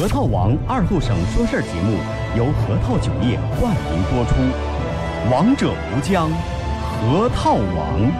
[0.00, 1.98] 核桃王二后省说事儿节目
[2.34, 4.34] 由核桃酒业冠名播出，
[5.30, 8.10] 王者无疆，核桃王。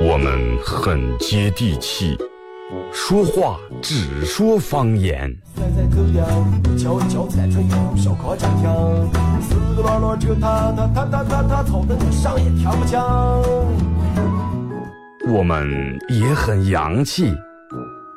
[0.00, 2.16] 我们很接地气，
[2.90, 5.30] 说话只说方言。
[15.28, 17.36] 我们也很洋气，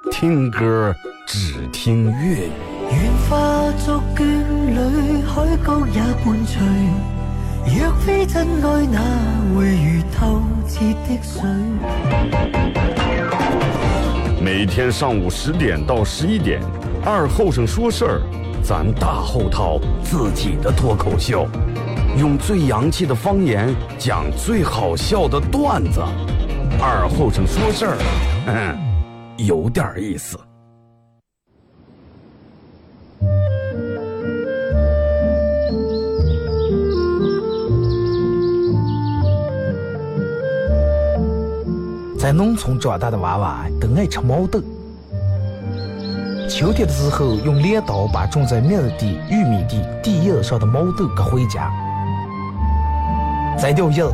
[0.09, 0.95] 听歌
[1.27, 2.51] 只听粤语。
[2.89, 6.61] 愿化作眷侣，海角也伴随。
[7.65, 9.01] 若非真爱，哪
[9.53, 11.43] 会如透彻的水？
[14.41, 16.61] 每天上午十点到十一点，
[17.03, 18.21] 二后生说事儿，
[18.63, 21.45] 咱大后套自己的脱口秀，
[22.17, 23.67] 用最洋气的方言
[23.99, 26.01] 讲最好笑的段子。
[26.83, 27.97] 二后生说事儿，
[28.47, 28.75] 嗯，
[29.45, 30.37] 有点意思。
[42.19, 44.59] 在农村长大的娃娃都爱吃毛豆。
[46.49, 51.71] 秋天的时候，用镰刀把种在麦子地、玉米地地叶上的毛豆割回家，
[53.57, 54.13] 摘掉叶子，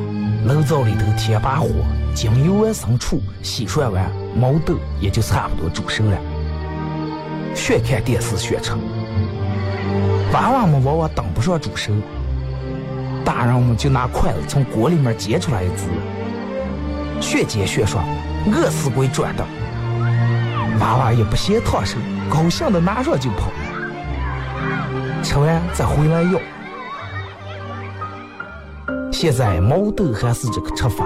[0.43, 1.67] 炉灶里头添把火，
[2.15, 6.17] 将油完生出，洗涮完，毛豆也就差不多煮熟了。
[7.53, 8.71] 学看电视学吃。
[10.33, 11.91] 娃娃们往往等不上煮熟，
[13.23, 15.85] 大人们就拿筷子从锅里面夹出来一只，
[17.21, 18.03] 学煎学涮，
[18.51, 19.45] 饿死鬼转的。
[20.79, 21.97] 娃娃也不嫌烫手，
[22.31, 23.51] 高兴的拿上就跑。
[25.21, 26.39] 吃完再回来要。
[29.21, 31.05] 现在毛豆还是这个吃法，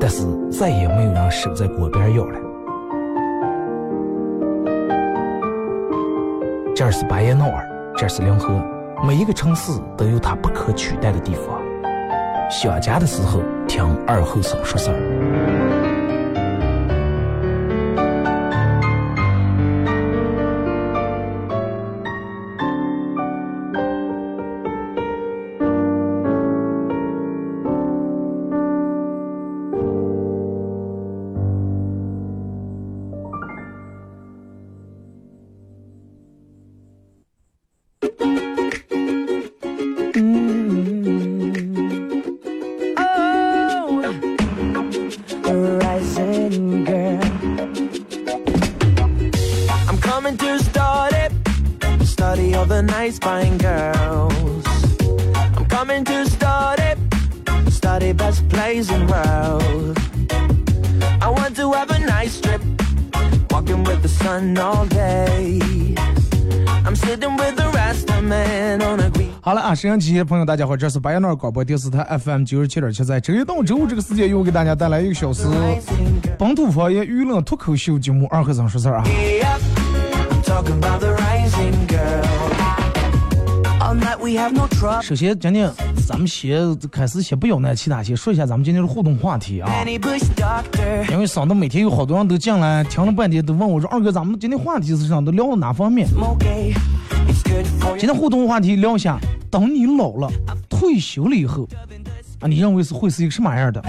[0.00, 2.40] 但是再也没有人守在锅边咬了。
[6.74, 7.64] 这是巴彦淖尔，
[7.96, 8.60] 这是临河，
[9.06, 11.62] 每一个城市都有它不可取代的地方。
[12.50, 15.51] 想家的时候，听二后生说事儿。
[69.40, 75.48] 好了啊，沈阳机的朋友，大家好，这是白彦淖尔广播电视台 FM 九十七点七，在周一到周五这个时间，又给大家带来一个小时
[76.38, 79.04] 本土方言娱乐脱口秀节目《二和尚说事儿》啊。
[85.02, 85.70] 首先，今天
[86.06, 89.70] 咱们先开始先不要那其他，先说一下咱们今天的互动话题啊。
[91.10, 96.08] 因为嗓子每天有好多人都进来，听了半天都问我说：“二哥，咱们今天话题是上都聊到哪方面？”
[97.98, 99.18] 今天互动话题聊一下，
[99.50, 100.30] 等你老了、
[100.68, 101.68] 退休了以后，
[102.40, 103.82] 啊，你认为是会是一个什么样的？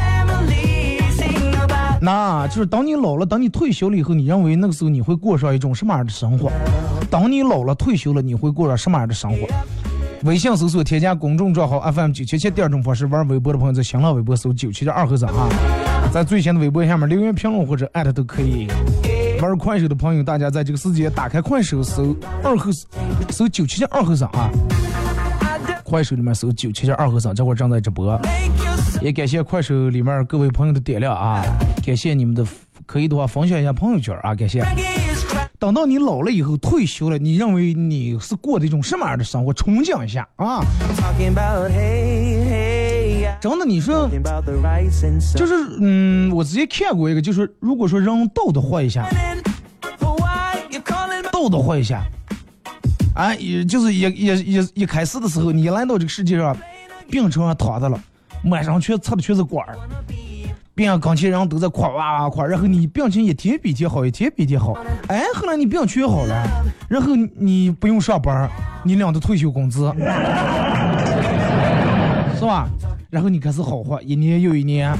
[2.01, 6.51] 那就是等你老了、等你退休了以后，你认为那个时候你会过上一种什么样的生活？
[7.09, 9.47] 等你老了、退休了，你会过上什么样的生活？
[10.23, 15.49] 微信搜索添加公众账号 FM 九七七，第二种方式玩微博的朋友在新浪微博搜九七七二和尚啊，
[16.13, 18.67] 在最新的微博下面留言评论或者艾特都可以。
[19.41, 22.71] 玩快手的朋友，大家在这个时间打开快手搜二和
[23.31, 24.49] 搜九七七二和尚啊，
[25.83, 28.17] 快手里面搜九七七二和尚，这会正在直播。
[29.01, 31.43] 也感谢快手里面各位朋友的点亮啊，
[31.85, 32.45] 感谢你们的，
[32.85, 34.63] 可以的话分享一下朋友圈啊，感谢。
[35.63, 39.53] 等到你老了以后退休了，你认为你是过的一种什么样的生活？
[39.53, 40.59] 重讲一下啊！
[43.39, 44.09] 真的，你说
[45.37, 49.07] 就是嗯，我之前看过一个，就是如果说让道德活一下，
[51.31, 52.03] 道德活一下，
[53.15, 56.53] 啊，也就是一一一一开始的时候，你来到这个世界上，
[57.09, 57.97] 病床上躺着了，
[58.43, 59.77] 满上全插的全是管儿。
[60.75, 64.75] 病啊刚起人都在夸哇哇夸，然后你病情一天比一天好，一天比一天好。
[65.07, 66.43] 哎，后来你病全好了，
[66.87, 68.49] 然后你不用上班，
[68.83, 69.93] 你领的退休工资，
[72.39, 72.67] 是吧？
[73.11, 74.91] 然后你开始好活，一年又一年，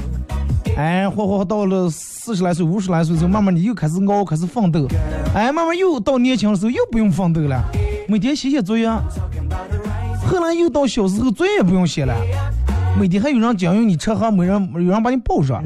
[0.76, 4.86] 哎，活活到了四十来岁、五十来岁之后，慢慢你又开始熬，开始奋斗，
[5.34, 7.60] 哎，慢慢又到年轻的时候又不用奋斗了，
[8.06, 8.88] 每天写写作业。
[10.24, 12.14] 后来又到小时候，作业也不用写了。
[12.98, 15.60] 每天还有人讲，用你车还没人有人把你抱着，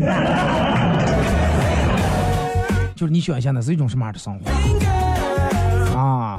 [2.97, 4.51] 就是你想一下，那是一种什么样的生活
[5.97, 6.39] 啊？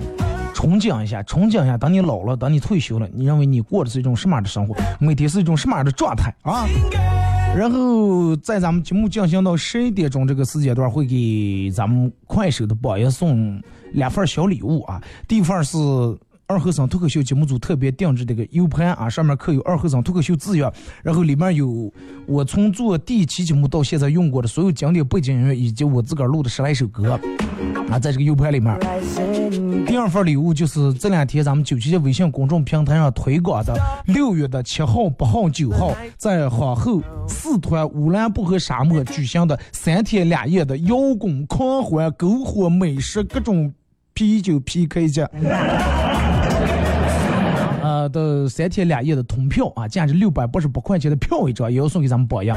[0.53, 4.75] 憧憬一下，憧憬一下，等你老了，等你退休了，你认为你过的是一种什么样的生活？
[4.99, 6.65] 每天是一种什么样的状态啊？
[7.55, 13.61] 然后在咱们节目进行到十一点钟这个时间段，会给咱们快手的榜爷送
[13.93, 15.01] 两份小礼物啊。
[15.27, 15.77] 第一份是。
[16.49, 20.73] 二和尚脱口秀节目组特别定制这个 U 盘啊，上面刻有二和尚脱口秀字样，
[21.03, 21.93] 然后里面有
[22.25, 27.19] 我从做第一期节目到现在用过的所有经典背景音乐，以及我自个儿录的十来首歌
[27.91, 28.75] 啊，在这个 U 盘里面。
[29.85, 43.71] 第二份礼物就是这两天咱们九七节微信公众平台上推广的六月的七号、八号、九号，在皇后四团乌兰布和沙漠举行的三天两夜的摇滚狂欢、篝火美食各种
[44.15, 45.29] 啤酒 PK 节。
[47.99, 52.55] 呃的三天两夜的通票啊，价值六百八十八块钱的票一张，也要送给咱们榜样。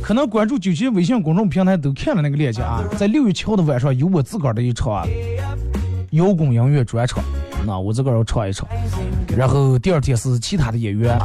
[0.00, 5.04] 可能关注九七微信公众平台都看了那个链接啊，在六月七号的晚上有我自个儿的一场
[6.12, 7.22] 摇滚音乐专场，
[7.66, 8.68] 那我自个儿要唱一唱。
[9.36, 11.18] 然后第二天是其他的演员，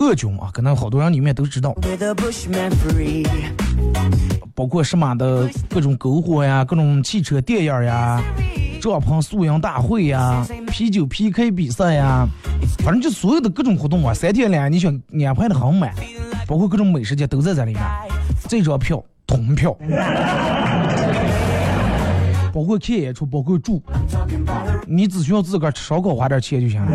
[0.00, 1.74] 恶军啊，可能好多人里面都知道，
[4.54, 8.22] 包括什么的各种篝火呀，各种汽车电影呀。
[8.82, 12.26] 帐篷素养大会呀，啤酒 PK 比赛呀，
[12.78, 14.92] 反正就所有的各种活动啊，三天两夜，你想
[15.24, 15.94] 安排的很满，
[16.48, 17.82] 包括各种美食节都在这里面。
[18.48, 19.70] 这张票通票，
[22.52, 23.80] 包括看演出，包括住，
[24.84, 26.90] 你只需要自个儿吃烧烤花点钱就行了。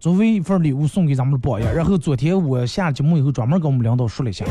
[0.00, 1.72] 作为一份礼物送给咱们的榜样。
[1.72, 4.44] 然后昨天我下节目以后，专门跟我们领导说了一下，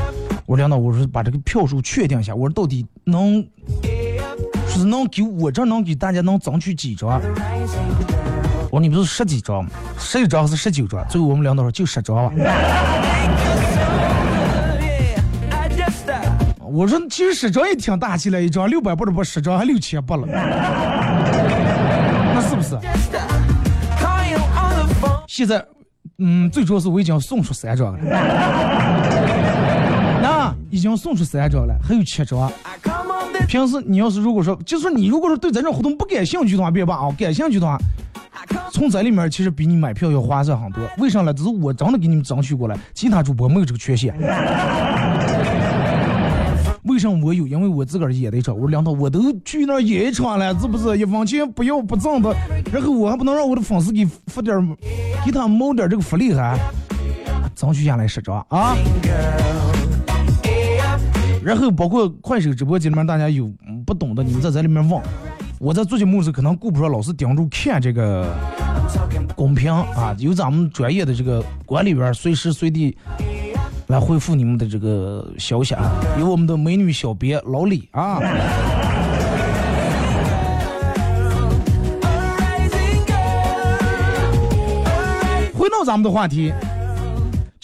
[0.45, 3.45] 我领导我说把这个票数确定一下，我说到底能。
[4.67, 7.21] 是能给我这能给大家能争取几张？
[8.71, 9.69] 我说你不是十几张吗？
[9.97, 11.03] 十一张还是十九张？
[11.07, 12.31] 最后我们领导说就十张吧。
[16.71, 20.27] 我说其实十张也挺大气了，一张六百八十八，十张还六千八了，
[22.33, 22.77] 那是不是？
[25.27, 25.65] 现在，
[26.19, 27.99] 嗯，最主要是我已经送出三张了，
[30.21, 32.51] 那已经送出三张了，还有七张。
[33.47, 37.09] 平时你要是如果说，就说你如果说对咱这活动不感兴趣的话，别办啊。
[37.17, 37.77] 感兴趣的话，
[38.71, 40.83] 从这里面其实比你买票要划算很多。
[40.97, 41.33] 为啥呢？
[41.33, 44.13] 这是我真的给你们争取过来，其他主播没有这个权限。
[46.83, 47.45] 为什么我有？
[47.45, 50.97] 因为我自个儿演的一场，我领导我都去那儿演一场了，是不是？
[50.97, 52.33] 一分钱不要不挣的，
[52.71, 54.55] 然后我还不能让我的粉丝给发点，
[55.25, 56.57] 给他谋点这个福利还，
[57.55, 58.75] 争取下来十张啊。
[61.43, 63.49] 然后包括快手直播间里面，大家有
[63.85, 65.01] 不懂的，你们在这里面问。
[65.57, 68.33] 我在做节目时，可能顾不上老是盯住看这个
[69.35, 72.95] 公屏啊，有咱们专业的这个管理员随时随地
[73.87, 75.91] 来回复你们的这个消息啊。
[76.19, 78.19] 有我们的美女小别老李啊。
[85.53, 86.53] 回到咱们的话题。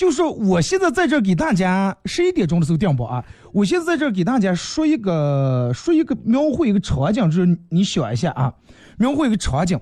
[0.05, 8.53] 就是我现在在这给大家十一点钟的时候定播啊，我现在在这给大家说一个说一个描绘一个场景，就是你想一下啊，
[8.97, 9.79] 描绘一个场景，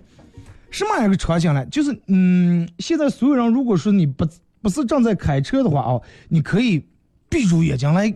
[0.71, 1.65] 什么样一个场景呢？
[1.65, 4.25] 就是嗯，现在所有人如果说你不
[4.61, 5.99] 不是正在开车的话啊，
[6.29, 6.81] 你可以
[7.27, 8.09] 闭住眼睛来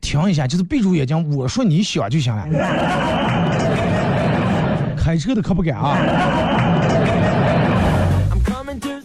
[0.00, 2.46] 听一下，就是闭住眼睛，我说你想就行了。
[4.96, 6.67] 开车的可不敢啊。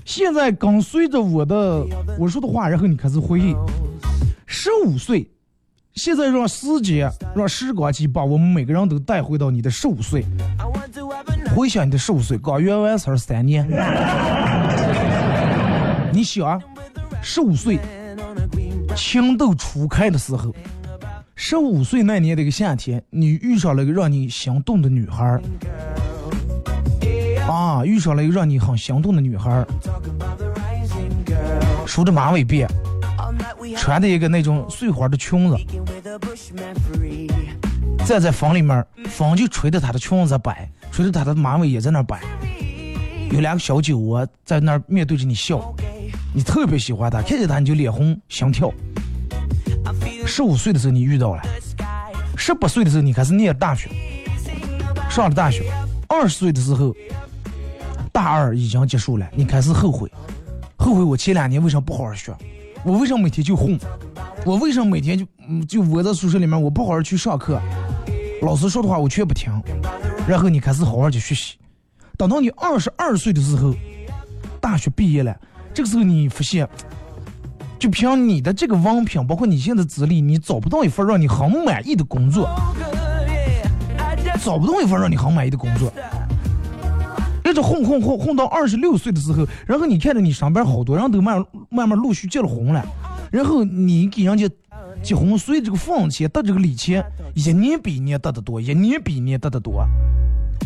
[0.05, 1.85] 现在跟随着我的
[2.19, 3.55] 我说的话，然后你开始回忆。
[4.45, 5.27] 十五岁，
[5.95, 10.25] 现在让时间让时光机把我们每个人都带回到你的十五岁。
[11.55, 13.67] 回想你的十五岁，刚圆完事儿三年。
[16.11, 16.61] 你想，
[17.21, 17.79] 十五岁
[18.95, 20.53] 情窦初开的时候，
[21.35, 25.41] 十五岁那年的一个夏天，你遇上了个让你心动的女孩
[27.47, 29.65] 啊，遇上了一个让你很心动的女孩，
[31.85, 32.67] 梳着马尾辫，
[33.77, 35.57] 穿的一个那种碎花的裙子，
[38.05, 42.21] 站在房里面，风就吹着她的裙子摆，吹着她的马尾也在那摆，
[43.31, 45.75] 有两个小酒窝在那面对着你笑，
[46.33, 48.71] 你特别喜欢她，看见她你就脸红心跳。
[50.25, 51.41] 十五岁的时候你遇到了，
[52.37, 53.89] 十八岁的时候你开始念大学，
[55.09, 55.69] 上了大学，
[56.07, 56.95] 二十岁的时候，
[58.13, 60.09] 大二已经结束了，你开始后悔，
[60.77, 62.33] 后悔我前两年为什么不好好学，
[62.85, 63.77] 我为什么每天就混，
[64.45, 65.25] 我为什么每天就
[65.67, 67.59] 就窝在宿舍里面，我不好好去上课，
[68.43, 69.51] 老师说的话我全不听，
[70.27, 71.57] 然后你开始好好去学习，
[72.15, 73.73] 等到你二十二岁的时候，
[74.61, 75.35] 大学毕业了，
[75.73, 76.65] 这个时候你发现。
[77.79, 82.49] 就凭你的这个文凭，包括你现在资历，你找不到一份让你很满意的工作，
[84.41, 85.91] 找不到一份让你很满意的工作，
[87.45, 92.85] 一直混混混混到二十六岁的时候，然后你看着你身边好多人都慢慢慢陆续结了婚了，
[93.31, 94.49] 然后你给人家
[95.01, 99.85] 结婚，所以这个房钱得这个礼钱，一年比一年得的多，一年比一年得的多。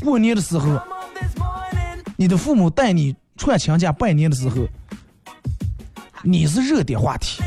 [0.01, 0.79] 过年的时候，
[2.15, 4.67] 你的父母带你串亲家拜年的时候。
[6.23, 7.43] 你是热点话题，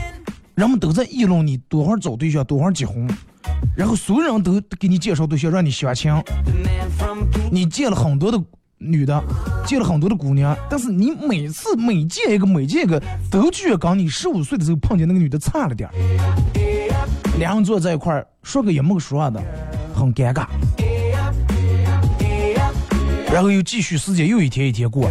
[0.55, 3.07] 人们都在议论你多会儿找对象，多会儿结婚，
[3.77, 6.11] 然后所有人都给你介绍对象，让你相亲。
[7.51, 8.43] 你见了很多的
[8.83, 9.23] 女的，
[9.67, 15.95] 见了很多的姑娘，但是你每次每见一个每见一个，都觉跟你十五岁的时候碰见那个女的差了点儿。
[17.39, 19.43] 两人坐在一块儿，说个也没个说的，
[19.95, 20.47] 很尴尬。
[23.31, 25.11] 然后又继续时间又一天一天过，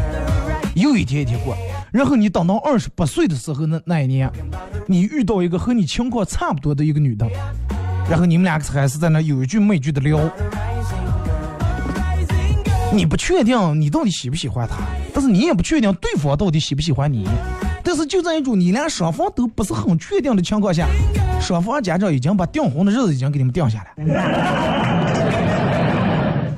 [0.73, 1.55] 又一天一天过。
[1.91, 4.27] 然后你等到二十八岁的时候，那那一年，
[4.87, 7.27] 你遇到一个和你情况差不多的一个女的，
[8.09, 10.19] 然后你们俩还是在那有一句没一句的聊。
[12.91, 14.77] 你不确定你到底喜不喜欢他，
[15.13, 17.27] 但是你也不确定对方到底喜不喜欢你。
[17.83, 20.87] 但是就在一种你俩双方都不是很确定的情况下，
[21.39, 23.93] 双方家长已经把订婚的日子已经给你们定下来。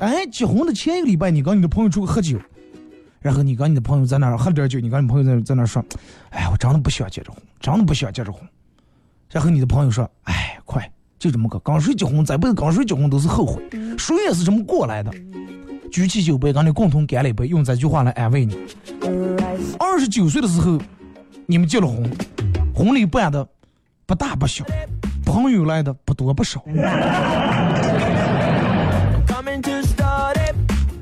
[0.00, 2.36] 哎，结婚的前一个礼拜，你跟你的朋友出去喝酒。
[3.20, 5.80] 然后你跟你的朋友在那儿喝点酒，你跟你朋友在在那儿说
[6.30, 8.42] ：“哎，我真的不喜欢结这婚，真的不喜欢结这婚。”
[9.30, 13.62] 然后你的朋友说：“哎，快，就这么个，刚谁结婚，再不是刚谁结婚都是后悔，
[13.96, 15.12] 谁也是这么过来的。”
[15.92, 18.56] 举起酒杯，让你共同干了一杯，用这句话来安慰你。
[19.78, 20.80] 二十九岁的时候，
[21.44, 22.10] 你们结了婚，
[22.74, 23.46] 婚礼办的
[24.06, 24.64] 不大不小，
[25.22, 26.64] 朋友来的不多不少，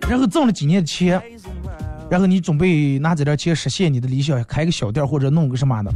[0.08, 1.22] 然后挣了几年钱。
[2.10, 5.92] 然后你准备拿这点钱实现你的理想，开个小店或者弄个什么的，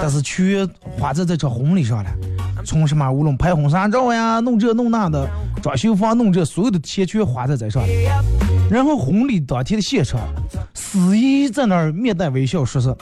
[0.00, 0.66] 但是全
[0.96, 2.10] 花在这场婚礼上了。
[2.64, 5.28] 从什么无论拍婚纱照呀，弄这弄那的，
[5.60, 7.88] 装修房弄这，所有的钱全花在这上了。
[8.70, 10.20] 然后婚礼当天的现场，
[10.74, 12.94] 司仪在那儿面带微笑说是，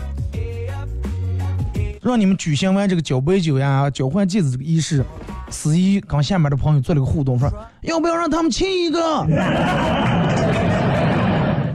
[2.02, 5.04] 让你们举行完这个交杯酒呀、交换戒指这个仪式，
[5.50, 7.52] 司仪跟下面的朋友做了个互动，说
[7.82, 9.00] 要不要让他们亲一个？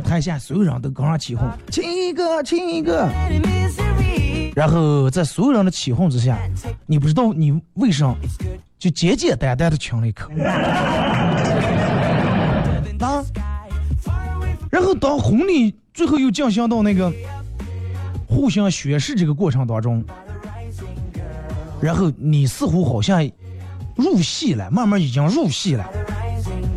[0.09, 3.07] 台下所有人都跟上起哄，亲一个，亲一个。
[4.55, 6.35] 然后在所有人的起哄之下，
[6.87, 8.17] 你不知道你为什么
[8.79, 10.31] 就简简单单的亲了一口。
[13.05, 13.23] 啊！
[14.71, 17.13] 然后当婚礼最后又进行到那个
[18.27, 20.03] 互相宣誓这个过程当中，
[21.79, 23.23] 然后你似乎好像
[23.95, 25.83] 入戏了，慢慢已经入戏了，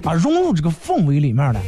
[0.04, 1.60] 啊，融入这个氛围里面了。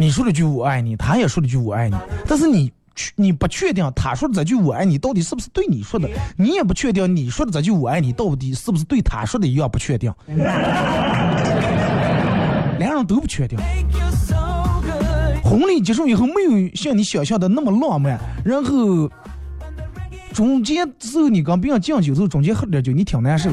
[0.00, 2.72] 你说了句我爱你，他也说了句我爱你，但是你
[3.16, 10.10] 你不确定他说的这句我爱你到底是不是对你说的，你也不确定你说的这句我爱你到底是不是对他说的一样不确定，
[12.78, 13.58] 两人都不确定。
[15.44, 19.06] 婚礼结束以后没有像你想象的那么浪漫，然后
[20.32, 23.50] 中间时候你跟别人敬酒时候中间喝点酒，你挺难受。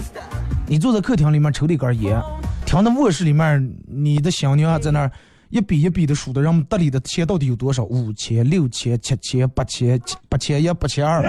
[0.65, 2.21] 你坐在客厅里面抽了一根烟，
[2.65, 5.11] 听到卧室里面你的新娘在那儿。
[5.49, 7.83] 一笔一笔的数的，让我们得里的钱到底有多少？
[7.85, 11.23] 五千、六千、七千、八千、八千一、八千二，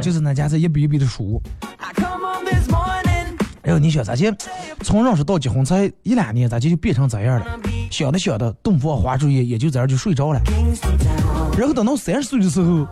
[0.00, 1.42] 就是那家在一笔一笔的数。
[3.62, 4.26] 哎呦，你想咋就
[4.80, 7.46] 从认识到结婚才一两年，咋就就变成这样了？
[7.90, 10.40] 想的想的，洞房花烛夜也就这样就睡着了。
[11.56, 12.86] 然后等到三十岁的时候，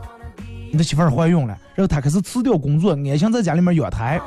[0.71, 4.21] 你的媳妇儿怀孕了，然后他开始辞掉工作，安心在家里面养胎。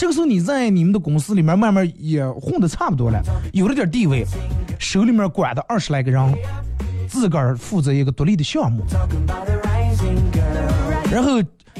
[0.00, 4.24] 这个时候你在你们的公司里面慢慢也混的差不多了，有了点地位，
[4.78, 6.34] 手里面管的二十来个人，
[7.06, 8.82] 自个儿负责一个独立的项目。
[11.12, 11.32] 然后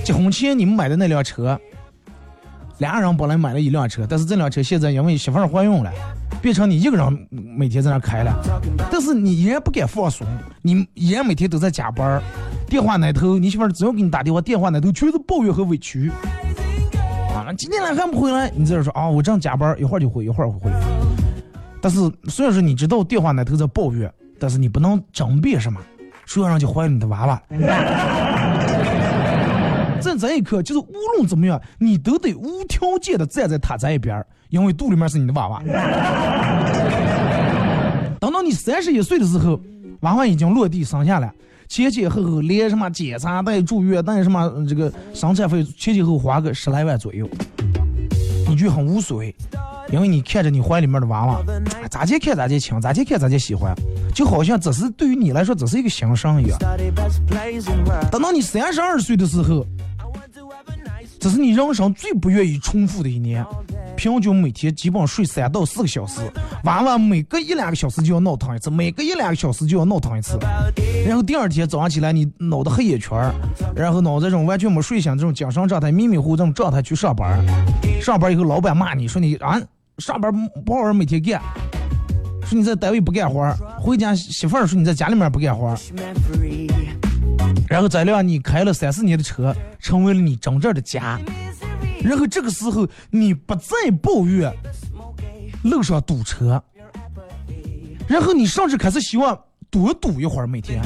[0.05, 1.59] 结婚前你们买的那辆车，
[2.77, 5.91] 俩人本来买了一辆车，但是这辆车现在因为媳妇儿怀孕了，
[6.43, 8.39] 变成你一个人每天在那开了，
[8.93, 10.27] 但是你依然不敢放松，
[10.61, 12.23] 你依然每天都在加班。
[12.69, 16.12] 电话那头，你媳妇儿只要给你打电话，电话那头全是抱怨和委屈。
[17.57, 18.50] 今天来还不回来？
[18.54, 20.71] 你在这说啊，我正加班，一会儿就回，一会儿会回。
[21.80, 25.80] 但是虽然说你知道电话那头在抱怨，但是你不能争辩什么，
[26.26, 27.42] 说让人就怀了你的娃娃。
[30.00, 35.62] 在这一刻，就是无论怎么样，你都得无条件的站在他这一边，因为肚里面是你的娃娃。
[38.19, 39.61] 等到你三十一岁的时候，
[40.00, 41.33] 娃娃已经落地生下来，
[41.71, 47.31] 前前后后连什么检查带住院带什么呃这个生产费，前前后后花个十来万左右，
[48.49, 49.33] 你就很无所谓，
[49.93, 51.41] 因为你看着你怀里面的娃娃，
[51.81, 53.73] 哎咋见看咋见亲，咋见看咋见喜欢，
[54.12, 56.59] 就好像只是对于你来说只是一个新生一样。
[58.11, 59.65] 等到你三十二岁的时候，
[61.21, 63.45] 这是你人生最不愿意重复的一年，
[63.95, 66.23] 平均每天基本睡三到四个小时，
[66.65, 70.39] 娃娃每隔一两个小时就要闹腾一次，每隔一两个小时就要闹腾一次，
[71.07, 73.35] 然后第二天早上起来你脑袋黑眼圈儿，
[73.77, 77.39] 然后脑子这种完全没睡醒这种精神状态，迷迷糊糊这种状态去上班，
[78.00, 79.61] 上班以后老板骂你说你啊
[79.99, 80.33] 上班
[80.65, 81.39] 不好好每天干，
[82.47, 85.77] 说你在单位不干活儿，回家媳妇儿说你在家里面不干活儿。
[87.68, 91.20] 然后再让你开了三四年的车，成为了你真正的家。
[92.02, 94.52] 然后这个时候，你不再抱怨
[95.62, 96.62] 路上堵车，
[98.09, 99.38] 然后你甚至开始希望
[99.70, 100.82] 多堵一会儿每天，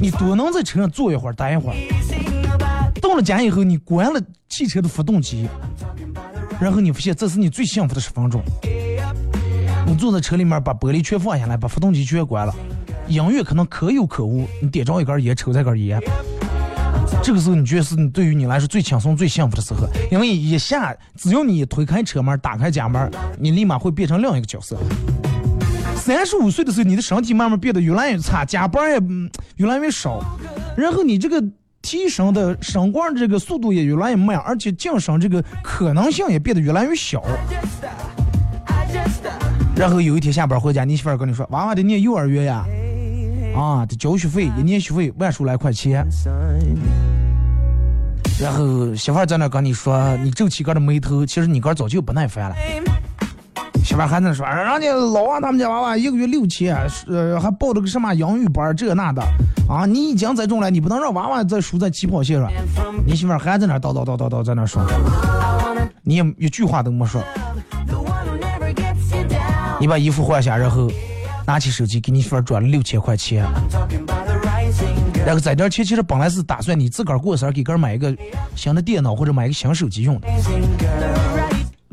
[0.00, 1.76] 你多能在车上坐一会儿、待一会儿。
[3.00, 5.46] 到了家以后，你关了汽车的发动机，
[6.58, 8.42] 然后你发现这是你最幸福的十分钟。
[9.86, 12.54] 你坐在车里面，把玻璃全放下来，把发动机全关了。
[13.08, 16.00] 音乐可能可有可无，你点着一根烟，抽这根烟，
[17.22, 24.76] 这个时候你觉得是对于你来说最轻松、最幸福的时候，因为一下只要你一推开车门、打开家门，你立马会变成另一个角色。
[25.96, 29.00] 三十五岁的时候，你的身体慢慢变得越来越差，加班也
[29.56, 30.22] 越来越少，
[30.76, 31.42] 然后你这个
[31.82, 37.22] 提升的升官这个速度也越来越慢，而且晋升这个可能性也变得越来越小。
[39.76, 42.64] 然后有一天下班回家，你媳妇儿跟你说：“娃娃得念幼儿园呀。”
[43.54, 46.06] 啊，得交学费，一年学费万数来块钱。
[48.40, 52.56] 然后媳妇在那跟你说，你皱起个的眉头，其实你哥早就不耐烦了。
[53.84, 59.22] 媳妇还在那说，人家老王他们家娃娃一个月六千，呃，还报了个什么英语班，这那的。
[59.68, 62.50] 啊，你已经在中了，你不能让娃娃再输在起跑线上。
[63.06, 64.84] 你媳妇还在那叨叨叨叨叨在那说，
[66.02, 67.22] 你也一句话都没说。
[69.78, 70.90] 你把衣服换下，然后。
[71.46, 73.44] 拿起手机给你媳妇转了六千块钱，
[75.26, 78.16] 然后这点钱其实本来是打算你自个儿过生日给个儿买一个
[78.56, 80.28] 新的电脑或者买一个新手机用的，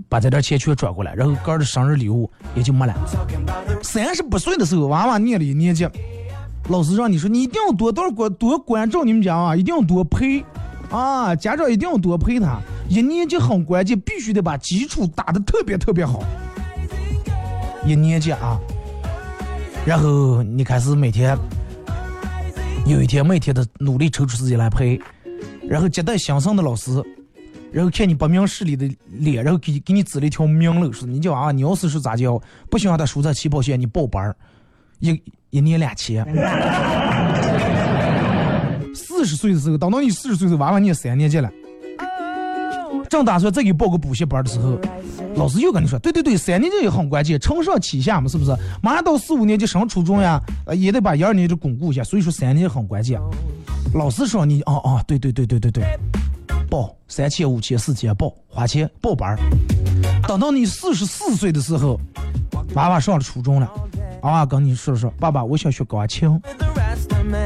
[0.07, 2.95] 把这点钱全转过来，然后个儿的生日礼物也就没了。
[3.83, 5.85] 三十不岁的时候，娃娃念了一年级，
[6.69, 10.45] 老师让你说你一定要多多关多关照你们家啊，一定要多陪
[10.89, 12.57] 啊，家长一定要多陪他。
[12.87, 16.23] 一年级很关键，必须得把基础打得特别特别好。
[17.85, 18.57] 一年级啊。
[19.85, 21.37] 然后你开始每天
[22.85, 24.99] 有一天每天的努力抽出时间来陪，
[25.67, 26.91] 然后接待新生的老师，
[27.71, 32.39] 然后看你不明事理的脸，然后给给你指了一条明路，说你叫娃娃，你要是说咋教，
[32.69, 34.35] 不想让他输在起跑线，你报班儿，
[34.99, 36.23] 一一年两千。
[38.93, 41.49] 四十岁的时候，等到你四十岁的时候，娃娃念三年级了，
[43.11, 44.79] 正打算再给报个补习班的时候。
[45.35, 48.55] 老师又跟你说，对对对，三年级也很关键，承上启下嘛，是不是？
[48.81, 50.41] 马上到四五年级升初中呀，
[50.75, 53.19] 也得把一二年级巩固一下，所以说三年级很关键。
[53.93, 55.83] 老师说你，哦哦，对对对对对对，
[56.69, 59.37] 报三千五千四千报，花钱报班。
[60.27, 61.99] 等到你四十四岁的时候，
[62.75, 63.69] 娃娃上了初中了，
[64.21, 66.29] 娃娃跟你说说，爸爸，我想学钢琴。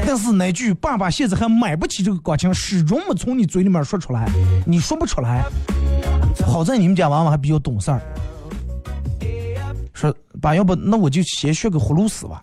[0.06, 4.28] 但是那句“爸爸现在还买不起这个钢琴”，始终没从你嘴里面说出来，
[4.66, 5.44] 你说不出来。
[6.46, 8.00] 好在你们家娃娃还比较懂事儿，
[9.94, 12.42] 说爸，要不那我就先学个葫芦丝吧。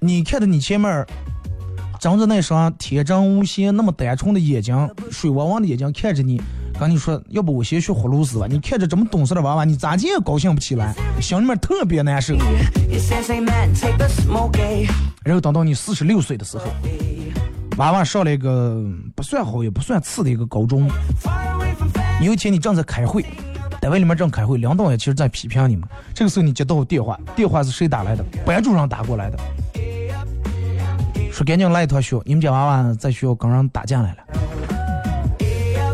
[0.00, 1.04] 你看着你前面
[2.00, 6.40] 睁着那双天真无邪、那么单纯的眼睛，水汪汪的眼睛看着你，
[6.78, 8.46] 跟你说，要不我先学葫芦丝吧？
[8.48, 12.34] 你看着这么懂事的娃娃，你咋见也高兴不起来，心里面特别难受。
[15.24, 16.64] 然后等到你四十六岁的时候，
[17.76, 18.82] 娃娃上了一个
[19.14, 20.90] 不算好也不算次的一个高中。
[22.20, 23.24] 有一天你正在开会，
[23.80, 25.88] 单位里面正开会，领导也其实在批评你们。
[26.12, 28.24] 这个时候你接到电话，电话是谁打来的？
[28.44, 29.38] 班主任打过来的，
[31.30, 34.18] 说赶紧来一趟学校，你们家娃娃在学校跟人打架来了。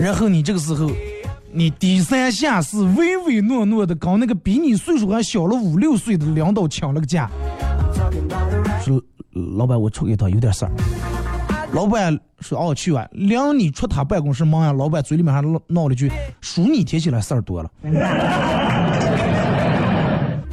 [0.00, 0.90] 然后你这个时候
[1.52, 7.30] 你低三下四、唯唯诺诺的，跟那个比你岁数还小了五六岁的领导请了个假，
[8.84, 9.02] 说
[9.56, 10.70] 老板我出去一趟有点事儿。
[11.72, 17.70] 老板说哦去吧，领你出他办公室门呀，老板嘴里面还闹闹了句，数你提起来事儿多了。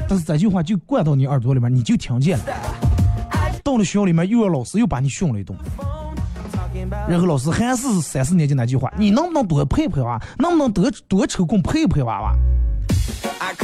[0.07, 2.43] 但是这句话就灌到你耳朵里面，你就听见了。
[3.63, 5.57] 到了学校里面，又要老师又把你训了一顿。
[7.07, 10.21] 然后老师还是三四年级那句话：你能不能多陪陪娃？
[10.37, 12.33] 能不能多多抽空陪陪娃娃？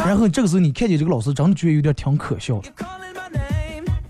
[0.06, 2.70] 然后这个时候你看见这个老师，真的觉得有点挺可笑的，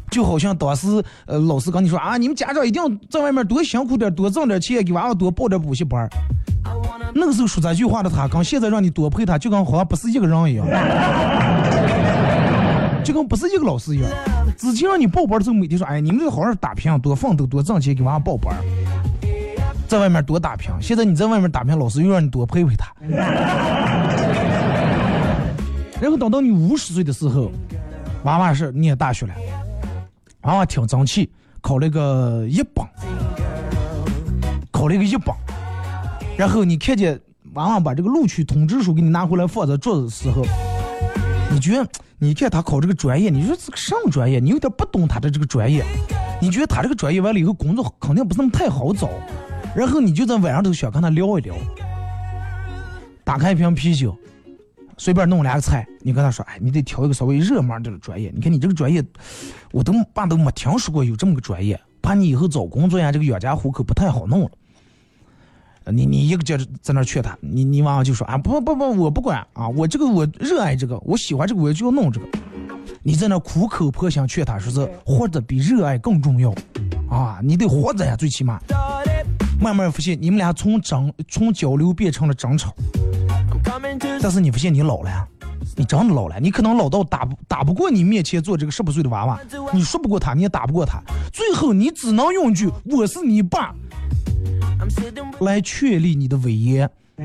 [0.09, 6.09] 就好像当时呃老师跟你说啊，你们家长一定要在外面多辛苦点，多挣点钱，给娃娃多报点补习班。
[7.13, 10.65] 那个时候说这句话的他，跟现在让你多陪他，就跟好像不是一个人一样，
[13.03, 14.09] 就跟不是一个老师一样。
[14.57, 18.55] 之前让你报班的时候，每天说，哎，你们得好好打拼，多奋斗，多挣钱，给娃娃报班，
[19.91, 20.71] 在外面多打拼。
[20.79, 22.93] 现在你在外面打拼，老师又让你多陪陪他。
[25.99, 27.51] 然后等到你五十岁的时候，
[28.23, 29.33] 娃娃是念大学了，
[30.43, 32.85] 娃娃挺争气，考了个一本，
[34.71, 35.35] 考了个一本。
[36.37, 37.19] 然后你看见
[37.55, 40.45] 娃娃把这个录取通知书给你拿回来放在桌子的时候，
[41.51, 41.85] 你觉得？
[42.17, 44.39] 你看他考这个专业，你说这个什么专业？
[44.39, 45.83] 你有点不懂他的这个专业。
[46.39, 49.09] 你觉得他这个专业完了以后工作肯定不是那么太好找。
[49.75, 51.55] 然后你就在晚上都想跟他聊一聊。
[53.23, 54.17] 打开一瓶啤酒，
[54.97, 58.31] 随便弄两个菜，你跟他说：“哎，你得挑一个稍微热门点的专业。
[58.35, 59.03] 你看你这个专业，
[59.71, 64.49] 我都爸都没听说过有这么个专业，怕你以后找工作呀，这个养家糊口不太好弄了。”
[65.85, 72.27] 你你一个劲在那劝他，你你娃娃就说啊不不不，我不管啊，我这个我热爱这个，我喜欢这个，我就要弄这个。
[73.01, 76.53] 你在那苦口婆心劝他说是活着比热爱更重要
[77.09, 78.59] 啊，你得活着呀，最起码。
[79.61, 82.73] 慢慢发现你们俩从争从交流变成了争吵，
[84.19, 85.27] 但是你发现你老了，
[85.77, 89.39] 你真的老了，你可能老到打不打不过你面前坐这个十八岁的娃娃，
[89.71, 90.99] 你说不过他，你也打不过他，
[91.31, 93.71] 最后你只能用句我是你爸。
[95.41, 96.89] 来确立你的威严，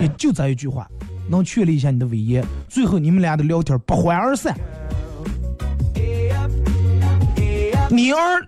[0.00, 0.88] 也就这一句话，
[1.28, 2.44] 能确立一下你的威严。
[2.68, 4.56] 最后你们俩的聊天不欢而散。
[7.90, 8.46] 你儿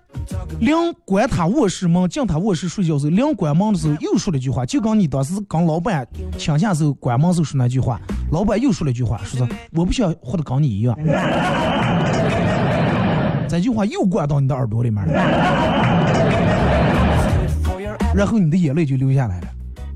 [0.59, 8.01] 临关他卧室门，进他卧室睡觉时，临关门的时候又说了一句话，就跟你当时跟老板请假时候关门时候说那句话，
[8.33, 10.99] 老板又说了一句话，说是我不想活得跟你一样。
[13.49, 15.13] 这句话又灌到你的耳朵里面了。
[18.15, 19.47] 然后你的眼泪就流下来了。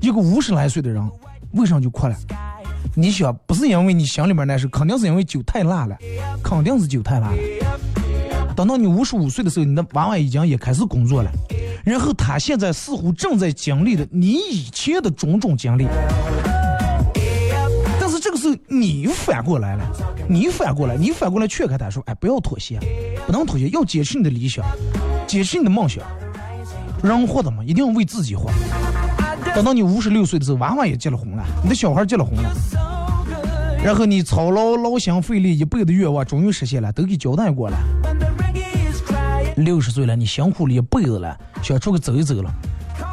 [0.01, 1.07] 一个五十来岁的人，
[1.53, 2.15] 为啥就哭了？
[2.95, 5.97] 你想，不是因为你心里面难受，肯定是因为酒太辣了，
[6.43, 7.37] 肯定是酒太辣了。
[8.55, 11.29] 等到你五十五岁的时候，你的娃娃已经也开始工作了，
[11.83, 15.85] 然后他现在似乎正在经历的你以前的种种经历。
[17.99, 19.83] 但是这个时候你反过来了，
[20.29, 22.79] 你反过来，你反过来劝开他说：“哎，不要妥协，
[23.25, 24.63] 不能妥协，要坚持你的理想，
[25.27, 26.01] 坚持你的梦想。”
[27.03, 28.49] 人活的嘛，一定要为自己活。
[29.53, 32.49] 等到你五十六岁的时候，娃娃也结了婚了，你的小孩结了婚了，
[33.83, 37.77] 然后你操劳劳心费力一辈子的愿望终于实现了，都给交代过了。
[39.65, 42.49] 六十岁了，你辛苦了一辈子了，想出去走一走了，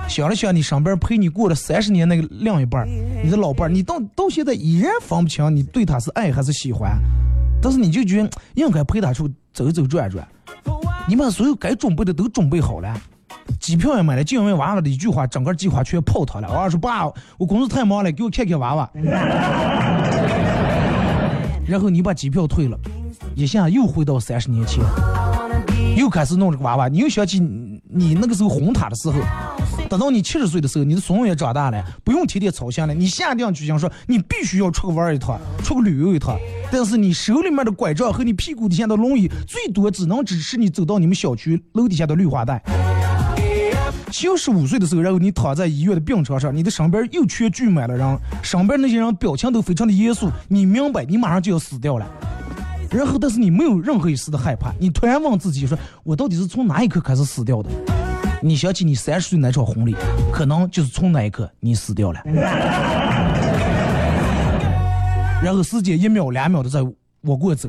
[0.06, 2.86] 想了想你上边陪你过了三十年那个另一半，
[3.24, 6.96] 你的老伴，你到到现在依然分不清你对他是爱还是喜欢，
[7.60, 10.24] 但是你就觉得应该陪他出走走转转，
[11.08, 12.94] 你把所有该准备的都准备好了。
[13.58, 16.48] 机票也买了，就因为娃娃的一句话，整个计划全泡汤了。
[16.48, 17.06] 娃娃说：“爸，
[17.38, 18.90] 我工作太忙了，给我看看娃娃。
[21.66, 22.78] ”然后你把机票退了，
[23.34, 24.82] 一下又回到三十年前，
[25.96, 26.88] 又开始弄这个娃娃。
[26.88, 29.20] 你又想起你那个时候哄他的时候，
[29.88, 32.94] 等到你七十岁的时候，你的孙子也长大了，不用天天操心了。
[32.94, 36.36] 你下定决心说，你必须要出去玩一趟，出去旅游一趟。
[36.70, 42.62] 但是你手里面的拐杖和你屁股底下的轮椅，最多只能支持你走到你们小区楼底下的绿化带。
[44.10, 52.06] 七十五岁的时候，然后你躺在医院的病床上，你的身边又全聚满了人，身边那些人表情都非常的严肃，你明白你马上就要死掉了。
[52.92, 57.70] 然后，但是你没有任何一丝的害怕，你突然问自己说：我到底是从哪一刻开始死掉的？
[58.42, 59.96] 你想起你三十岁那场婚礼，
[60.32, 62.20] 可能就是从那一刻你死掉了。
[65.42, 66.80] 然后时间一秒两秒的在
[67.22, 67.68] 我过走。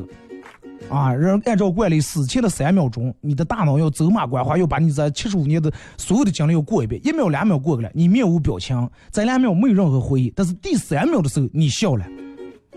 [0.90, 7.00] 啊，人按照惯例，死前的三秒钟，你的大脑要走马观花，要把你在七十五年的所有的经历要过一遍。
[7.06, 10.34] 一秒两秒过去了，你面无表情，这两秒没有任何回忆。
[10.36, 12.06] 但是第三秒的时候，你笑了，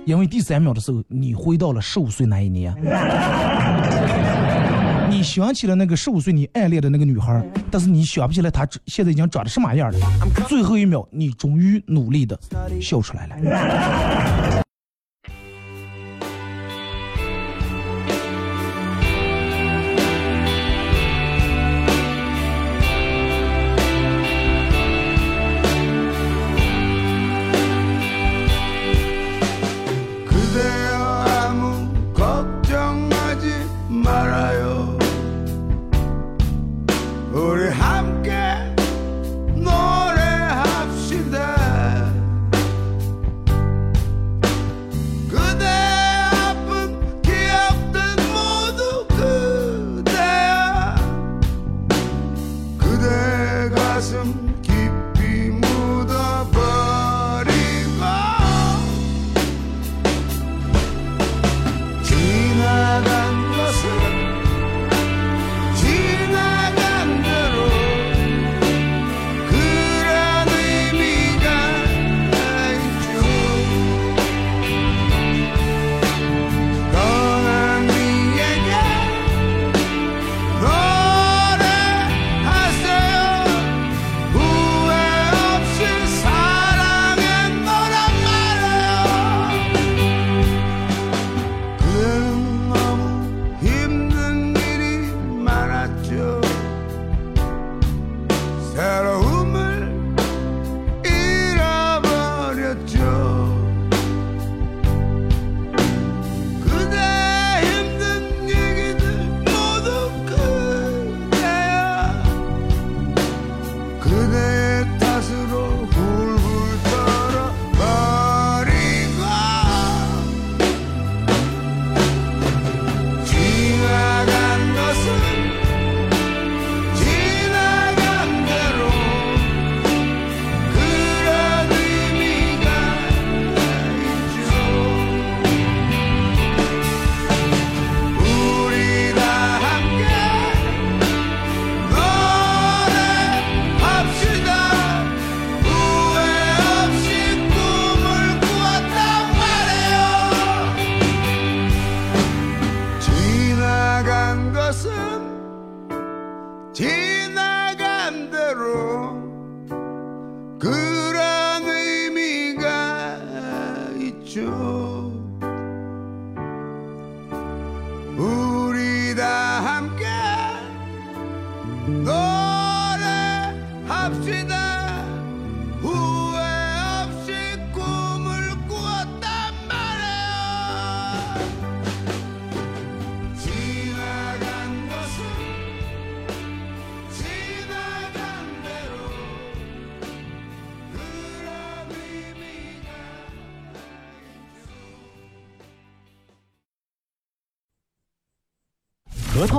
[0.07, 2.73] 因为第三秒的时候，你回到了十五岁那一年，
[5.11, 9.99] 你想起了那个十五岁你暗恋的那个女孩，但是你想不起来她现在已经长得什么样了。
[10.47, 12.39] 最后一秒，你终于努力的
[12.81, 14.65] 笑出来了。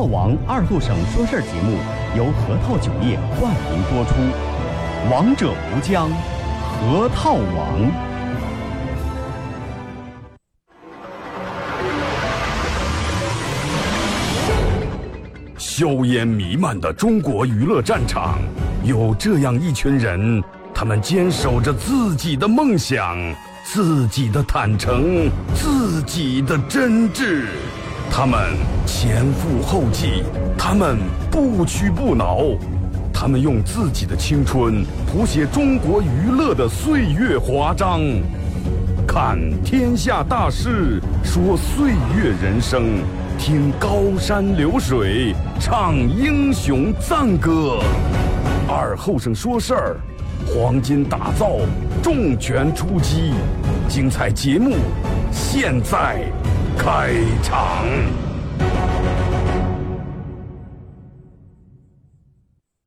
[0.10, 1.78] 王二后省说事儿节目
[2.16, 4.14] 由核桃酒业冠名播出，
[5.12, 6.10] 王者无疆，
[6.80, 7.92] 核桃王。
[15.58, 18.40] 硝烟弥漫的中国娱乐战场，
[18.84, 20.42] 有这样一群人，
[20.74, 23.16] 他们坚守着自己的梦想，
[23.64, 27.46] 自己的坦诚，自己的真挚。
[28.10, 30.24] 他们前赴后继，
[30.58, 30.98] 他们
[31.30, 32.40] 不屈不挠，
[33.14, 38.02] 他们用自己的青春谱写中国娱乐的岁月华章。
[39.08, 43.00] 看天下大事，说岁月人生，
[43.38, 47.80] 听高山流水，唱英雄赞歌。
[48.68, 49.98] 二后生说事儿，
[50.48, 51.52] 黄金打造，
[52.02, 53.32] 重拳出击，
[53.88, 54.76] 精彩节目
[55.32, 56.24] 现在。
[56.78, 57.14] 开
[57.44, 57.86] 场。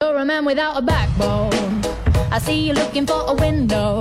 [0.00, 1.82] You're a man without a backbone.
[2.32, 4.00] I see you looking for a window.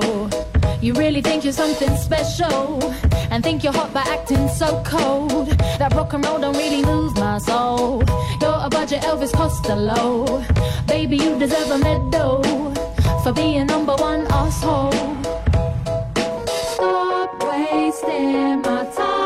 [0.80, 2.82] You really think you're something special
[3.30, 5.48] and think you're hot by acting so cold.
[5.78, 8.02] That rock and roll don't really move my soul.
[8.40, 10.42] You're a budget Elvis Costello.
[10.86, 12.42] Baby, you deserve a medal
[13.22, 14.92] for being number one asshole.
[16.74, 19.19] Stop wasting my time.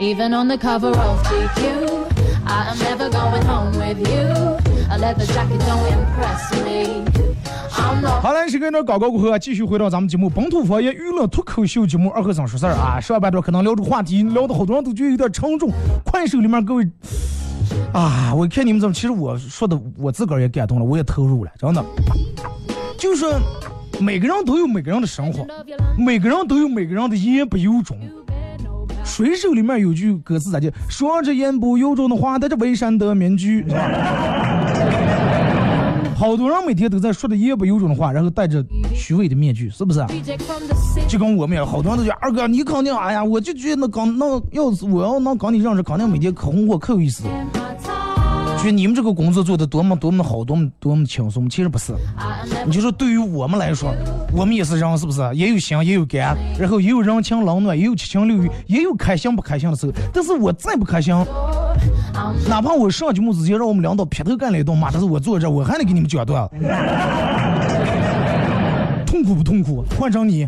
[0.00, 2.06] Even on the cover of GQ,
[2.46, 4.56] I am never going home with you.
[4.90, 7.04] A leather jacket don't impress me.
[8.22, 13.00] 好嘞，时间段广告过后啊，继续回到咱们节目本土方言娱乐脱口秀节目《二和尚说事儿》啊。
[13.00, 15.68] 上半段可能聊这个话题，聊的好多人都觉得有点沉重。
[16.04, 16.88] 快手里面各位
[17.92, 21.84] 啊，我看你们怎么，其实我说的我自个儿也感动了，我也投入了，真的。
[22.96, 23.26] 就是
[23.98, 25.44] 每个人都有每个人的生活，
[25.96, 27.98] 每个人都有每个人的言不由衷。
[29.08, 30.70] 水手里面有句歌词咋的？
[30.88, 33.64] 说着言不由衷的话，戴着伪善的面具，
[36.14, 40.04] 好多人每天都在说着言不由衷的话，然后戴着虚伪的面具，是不是？
[41.08, 47.24] 就跟我们一样，好多人都讲二哥，你肯定哎呀，我就觉得那刚那要是我要能跟你认识，肯定每天可红火可有意思。
[48.58, 51.94] 觉你们这个工作做的多么多么好，多么多么轻松，其实不是。
[52.66, 53.94] 你就说对于我们来说，
[54.32, 55.20] 我们也是人，是不是？
[55.34, 59.92] 也有心，也有肝，然后也有人情冷暖，也有七情六欲，也有开心不开心的时候。
[60.12, 61.14] 但是我再不开心，
[62.48, 66.48] 哪怕我上节目之前让我们领导劈头盖脸一顿骂，但是我坐这，我还得给你们讲段。
[69.06, 69.84] 痛苦不痛苦？
[69.98, 70.46] 换成你，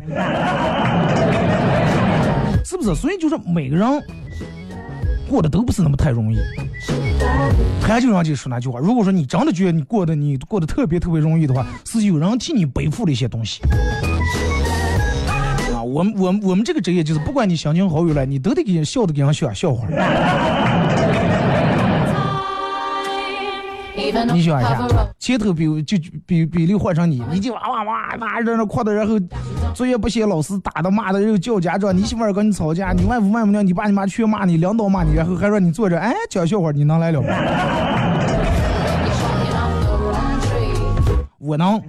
[2.65, 2.95] 是不是？
[2.95, 4.03] 所以就是每个人
[5.31, 6.37] 过得都不是那么太容易。
[7.81, 13.61] 还就让就说那句话，如果说你真的觉得你过得你过得特别特别容易的话，是有人替你背负了一些东西。
[15.73, 19.87] 啊，我们我们我们这个职业就是，不管你相亲好友来，你都得给人笑的给人笑笑话。
[24.33, 25.97] 你想一下，前头比就
[26.27, 29.15] 比比例换成你，你就哇哇哇哇在那哭的，然后
[29.75, 37.29] 作业不写，老师打的骂的，然后叫家长，你媳妇儿跟你吵架，你外父外母娘，你爸你妈全骂你，领导骂你，然后还让你坐着，哎，讲笑话，你能来了吗？
[41.39, 41.81] 我能。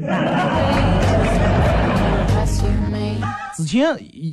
[3.56, 3.86] 之前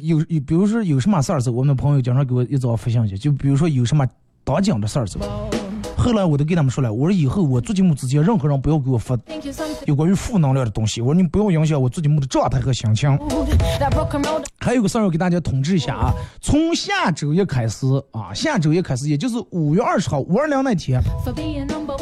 [0.02, 4.06] 有有，比如说有什么事儿子，我们朋友经常给我一早发信息，就比如说有什么
[4.42, 5.18] 当警的事儿子。
[6.08, 9.14] 后来我都给他们说了，我说以后我做节目之前，任何人不要给我发
[9.84, 11.02] 有关于负能量的东西。
[11.02, 13.10] 我说你不要影响我做节目的状态和心情。
[14.58, 20.98] 还有个事儿要给大家通知一下啊，从下周一开始啊，下周一开始，也就是五月二十号五二零那天，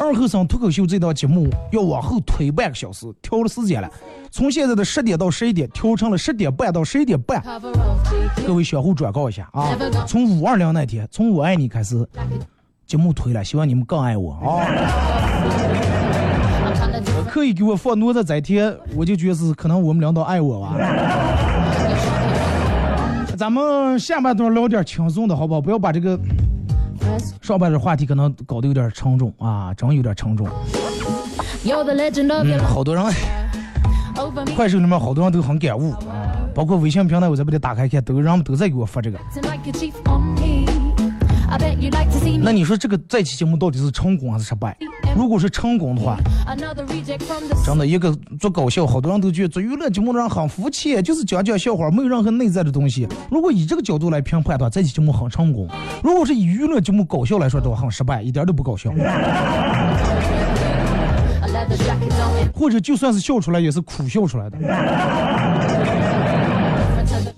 [0.00, 3.90] 二后生脱口秀这档节目要往后推半个小时，调了时间了，
[4.30, 7.42] 从现在的十点到十一点，调成了十点半到十一点半。
[8.46, 12.08] 各位相互转告一下啊，从五二零那天，从我爱你开始。
[12.86, 14.62] 节目推了，希望你们更爱我啊！
[17.28, 20.76] 刻意给我放哪吒在天，我就觉得是可能我们领导爱我吧。
[23.36, 25.60] 咱们下半段聊点轻松的好不好？
[25.60, 26.16] 不要把这个
[27.42, 30.46] 上半段话题可能搞得有点沉重啊，真有点沉重。
[32.44, 33.04] 嗯，好多人，
[34.54, 39.18] 快手里面好多人都很感悟啊，包括微信平台，我在把它打开看，都人们都在给我发这个。
[42.40, 44.76] 那你说这个这期节目到底是成功还是失败？
[45.16, 46.18] 如果是成功的话，
[47.64, 53.08] 真的一个做搞笑，好多人都觉得做娱乐节目的人很肤浅，就是讲讲笑话，没有任何内在的东西。
[53.30, 55.66] 如果以这个角度来评判的话，这期节目很成功；
[56.02, 58.92] 如果是以娱乐节目搞笑来说的话，很失败，一点都不搞笑。
[62.52, 64.58] 或者就算是笑出来，也是苦笑出来的。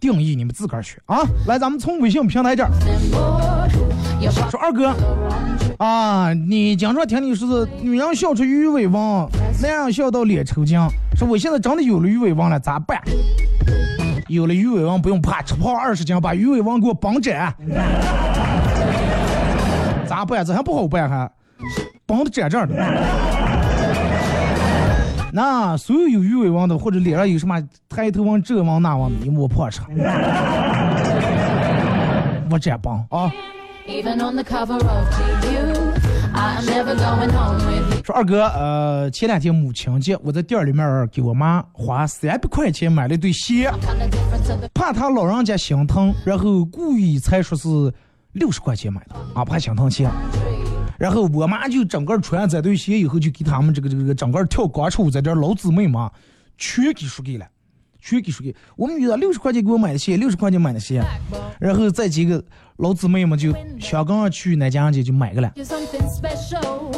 [0.00, 1.20] 定义你们自个儿去啊！
[1.46, 2.70] 来，咱们从微信平台这儿
[4.50, 4.94] 说二哥
[5.78, 9.00] 啊，你经常听你说是女人笑出鱼尾纹，
[9.62, 10.78] 男人笑到脸抽筋。
[11.16, 13.00] 说我现在真的有了鱼尾纹了，咋办？
[14.28, 17.52] 有了鱼尾纹不用怕，吃胖二十斤把鱼尾纹给我绑窄。
[20.06, 20.44] 咋办？
[20.44, 21.30] 这还不好办还？
[22.06, 22.74] 绑的窄窄的。
[25.32, 29.82] 那所有有鱼尾纹的，或者脸上有什么抬头纹、这纹那纹的，你摸破车，
[32.50, 32.98] 我这帮。
[33.10, 33.30] 啊。
[38.04, 43.72] 说二哥，呃，前两天母亲节，我在店里面给我妈花三百块钱买了一对鞋，
[44.74, 47.68] 怕她老人家心疼，然后故意才说是
[48.32, 50.10] 六十块钱买的，啊，怕心疼钱。
[50.98, 56.10] 然后我妈就整个穿这对鞋以后，就给他们这个这个整个跳广场舞在这老姊妹嘛，
[56.56, 57.46] 全给输给了，
[58.00, 58.52] 全给输给。
[58.74, 61.00] 我们女的六十块钱给我买的鞋，六十块钱买的鞋，
[61.60, 62.44] 然后再几个
[62.78, 65.52] 老姊妹们就香港去那家人家就买个了。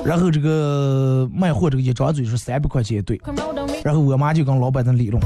[0.02, 3.20] 然后这个卖货这个一张嘴是三百块钱一对，
[3.84, 5.22] 然后我妈就跟老板在理论，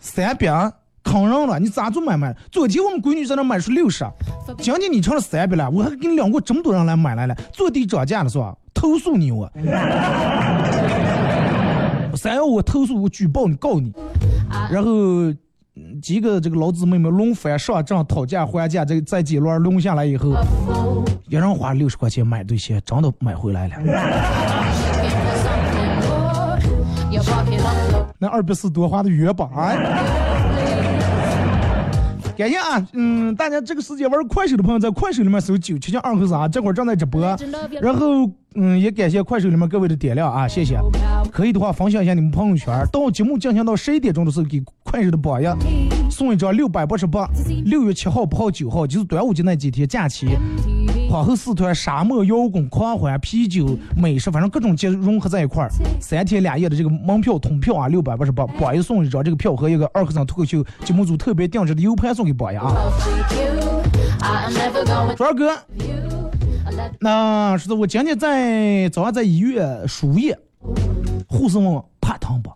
[0.00, 0.87] 三百。
[1.08, 1.58] 坑人了！
[1.58, 2.36] 你咋做买卖？
[2.52, 4.04] 昨天我们闺女在那买出六十，
[4.58, 8.54] 今天你成了三百了，我还给你两个这么多人来买来了，坐地涨价了是吧？
[8.74, 9.50] 投诉你我，
[12.14, 13.90] 三要我投诉我举报你告你，
[14.70, 15.32] 然后
[16.02, 20.34] 几个这个老姊妹们轮番上阵讨价还价，这在几轮轮下来以后，
[21.28, 23.76] 一人花六十块钱买对鞋，真的买回来了。
[28.18, 29.48] 那二百四多花的冤吧？
[29.56, 30.27] 哎。
[32.38, 37.20] 感谢啊，嗯，大家这个时间玩快手的朋友在快手里面搜九七七二和三，这会儿正在直播。
[37.82, 40.78] 然后，嗯，也感谢快手里面各位的点亮啊，谢谢。
[41.32, 42.72] 可以的话，分享一下你们朋友圈。
[42.92, 45.58] 到节目进行到十一点钟的时候，给快手的榜样
[46.08, 47.28] 送一张六百八十八，
[47.64, 50.28] 六月七号、八号、九号，就是端午节那几天假期。
[51.08, 62.74] 皇后四团沙漠摇滚狂欢啤酒美食，反正各种节融合在一块儿，三天两夜的这个门票通票啊，六百八十八，榜一送一张这个票和一个二和尚脱口秀节目组特别定制的 U 盘送给榜一啊。
[65.16, 65.50] 卓二哥，
[67.00, 70.38] 那是我今天在早上在医院输液，
[71.26, 72.50] 护士问我怕疼不？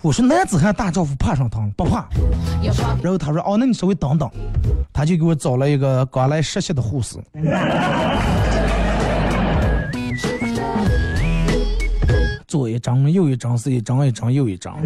[0.00, 2.08] 我说男子汉大丈夫怕上疼不怕？
[3.02, 4.30] 然后他说哦，那你稍微等等，
[4.92, 7.16] 他就给我找了一个刚来实习的护士。
[12.46, 14.76] 左一张右一张是一张一张又一张。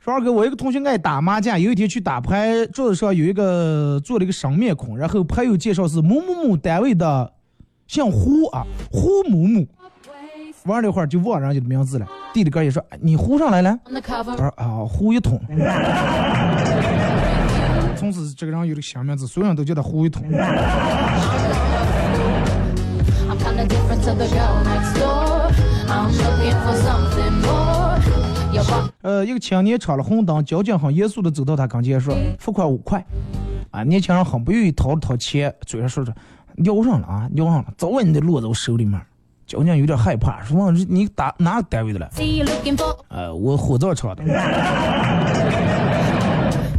[0.00, 7.32] 说二哥，我一个同学爱打麻将，有一天去打牌，桌子上有一个做了一个生面孔，然后牌友介绍是某某某单位的，
[7.86, 9.64] 姓胡啊，胡某某。
[10.64, 12.06] 玩了一会儿就忘人家的名字了。
[12.32, 15.38] 弟弟哥也说：“你呼上来了。”他说：“啊，呼一通。”
[17.96, 20.22] 从此这个人有了新名字，所有人都叫他呼一通。
[29.02, 33.04] 呃，一个青年闯了红灯，交警很严肃的走到他跟前说：“付款五块。”
[33.70, 36.14] 啊，年轻人很不愿意掏了掏钱，嘴上说着
[36.64, 38.98] ：“要上了啊，要上了，早晚你得落在我手里面。”
[39.46, 42.08] 交警有点害怕，说：“你打哪个单位的了？”
[43.08, 44.22] 呃，我火葬场的。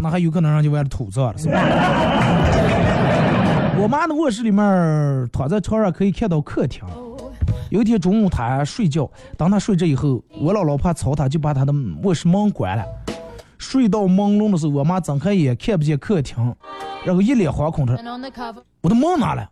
[0.02, 1.60] 那还有可能让你玩土葬了，是吧？
[3.78, 6.84] 我妈的卧室里面，躺在床上可以看到客厅。
[7.70, 12.84] 有一天中午，她睡觉，当她睡着以后，我姥姥怕吵她，就把她的卧室门关了。
[13.58, 16.54] 睡到朦胧的时候，我妈睁开眼看不见客厅，
[17.04, 17.96] 然后一脸惶恐的
[18.82, 19.50] ：“我的梦哪了？”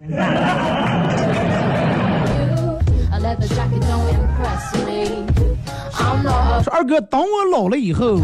[6.62, 8.20] 说二哥，等我老了以后，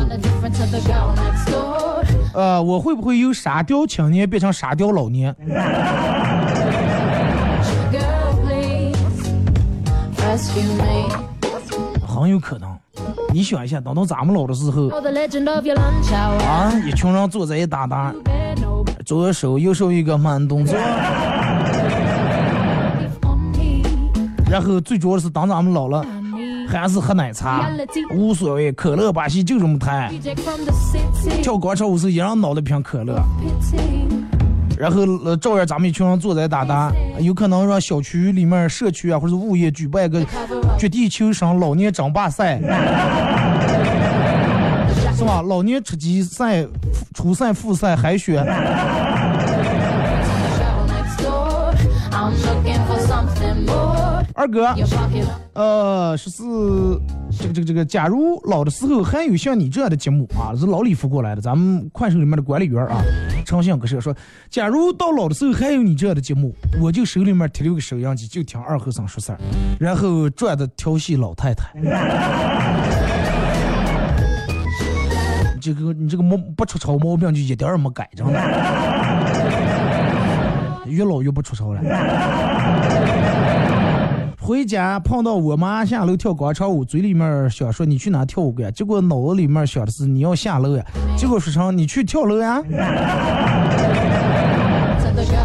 [2.33, 5.33] 呃，我会不会由沙雕青年变成沙雕老年？
[12.05, 12.69] 很有可能。
[13.33, 14.89] 你想一下，等到咱们老的时候，
[16.45, 18.13] 啊，一群人坐在一搭搭，
[19.05, 20.77] 左手右手一个慢动作。
[24.49, 26.03] 然后最主要的是，当咱们老了，
[26.67, 27.69] 还是喝奶茶，
[28.11, 30.11] 无所谓，可乐巴西就这么谈。
[31.41, 33.21] 跳广场舞时，一人脑袋瓶可乐。
[34.77, 40.25] 然后呃，照样咱们一群人坐在打打，有可能让小区里面、社区啊或者物业举办个
[40.77, 42.57] 绝地求生老年争霸赛，
[45.15, 45.41] 是吧？
[45.45, 46.65] 老年吃鸡赛、
[47.13, 48.43] 初赛、复赛海选。
[54.39, 54.73] 二哥，
[55.51, 56.39] 呃，说是
[57.37, 63.03] 这个这个这个，假如老的时候还有像你这样的节目啊，是老李发过来的，咱们快手里面的管理员啊，
[63.45, 64.15] 诚信哥是说，
[64.49, 69.39] 假如到老的时候还有你这样的节目，我就手里面提了个收音机，就听二和尚说事儿，
[69.77, 71.73] 然后转的调戏老太太。
[75.59, 78.39] 这个你这个毛不出丑毛病就一点儿也没改，真的，
[80.85, 81.81] 越老越不出丑了。
[84.49, 90.83] 回家碰到我妈下楼跳广场舞，嘴里面想说你去哪跳舞去，结果脑子里面想的是你要下楼呀，
[91.15, 92.59] 结果说成你去跳楼呀。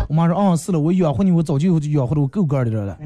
[0.08, 2.96] 我妈说嗯是了，我养活你，我早就养活的我够格的了。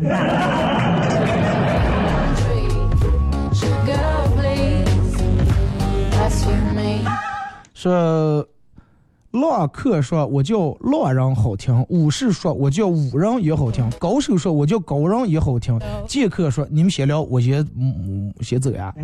[7.74, 8.46] 说。
[9.32, 18.94] 浪客说：“我叫浪人好听。”武士说：“我叫武人也好听。”高手说：“我叫高人也好听。”剑客说：“你们先聊，我先嗯先走呀。”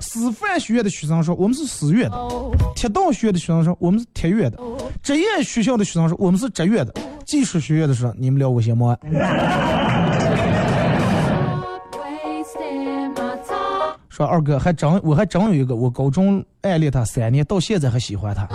[0.00, 2.18] 师范学院的学生说：“我们是师院的。”
[2.76, 4.58] 铁道学院的学生说：“我们是铁院的。”
[5.02, 6.92] 职业学校的学生说：“我们是职院的。”
[7.24, 8.94] 技术学院的说：“你们聊我先忙。”
[14.12, 18.46] 说二哥还真，我还真有一个，我高中暗恋他三年，到现在还喜欢他。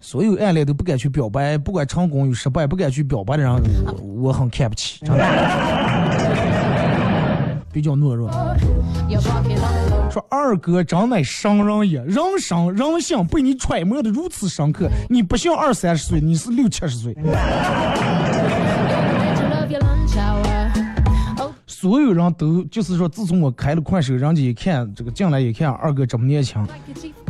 [0.00, 3.54] 所有暗恋都不敢去表白，不管成功与失败，不敢去表白的人，
[4.22, 5.22] 我很看不起，真的。
[7.70, 8.30] 比较懦弱。
[10.10, 17.14] 说二哥真乃圣人也，人生人性被你揣摩的如此深刻，你不像二三十岁，你是六七十岁。
[21.80, 26.62] 所有人都就是说，自从我开了快手，人家一看这个进来一看二哥这么年轻，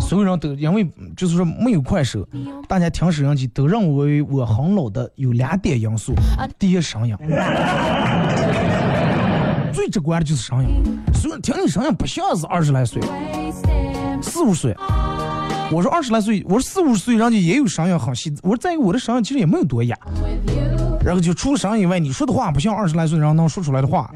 [0.00, 0.84] 所有人都因为
[1.16, 2.28] 就是说没有快手，
[2.66, 6.14] 大家听收音机都认为我很老的有两点因素，
[6.58, 7.16] 第一声音，
[9.72, 13.00] 最直观的就是声音，所以听你声音不像是二十来岁，
[14.20, 14.74] 四五岁。
[15.70, 18.34] 我说二十来岁，我说四五十岁，人家也有声音很细。
[18.42, 19.96] 我说在于我的声音其实也没有多哑，
[21.04, 24.10] 然后就除了声音以外，你说的话不像二十来岁人能说出来的话。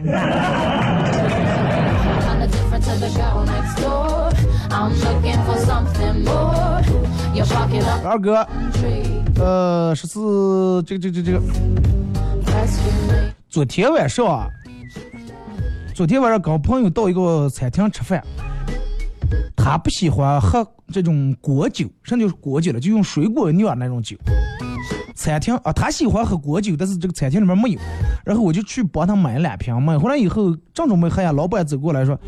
[8.04, 8.46] 二哥，
[9.40, 11.40] 呃，十四，这个这个这个.
[13.48, 14.46] 昨天晚上啊，
[15.94, 18.22] 昨天晚上跟朋友到一个餐厅吃饭，
[19.56, 24.16] 他不喜欢喝这种果酒，甚至就是果酒了，就用水果酿那种酒。
[25.24, 27.80] 餐厅啊，他喜欢喝果酒，但是这个餐厅里面没有，
[28.26, 32.20] 然后我就去帮他买了两瓶，买回来以后正准备喝呀，老板走过来说：“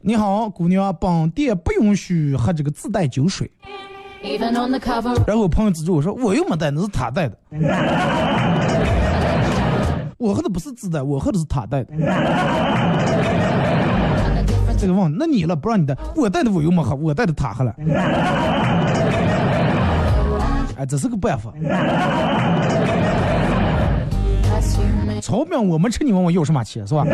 [0.00, 3.50] 你好，姑娘，本店不允许喝这个自带酒水。”
[5.26, 7.36] 然后我朋友指着我说：“我又没带，那是他带的。”
[10.16, 11.92] 我喝的不是自带，我喝的是他带的。
[14.78, 17.74] 这个忘了，那你了，不让你带，我带的我又没喝，我带的他喝了。
[20.76, 21.52] 哎，这是个办法。
[25.22, 27.04] 炒饼我们吃，你问我要什么钱是吧？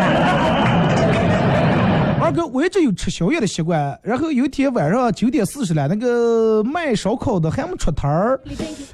[2.21, 8.41] 二哥，我一直有吃宵夜的习惯，然后有一天晚上九点四十了，那个卖烧烤的还没出摊儿，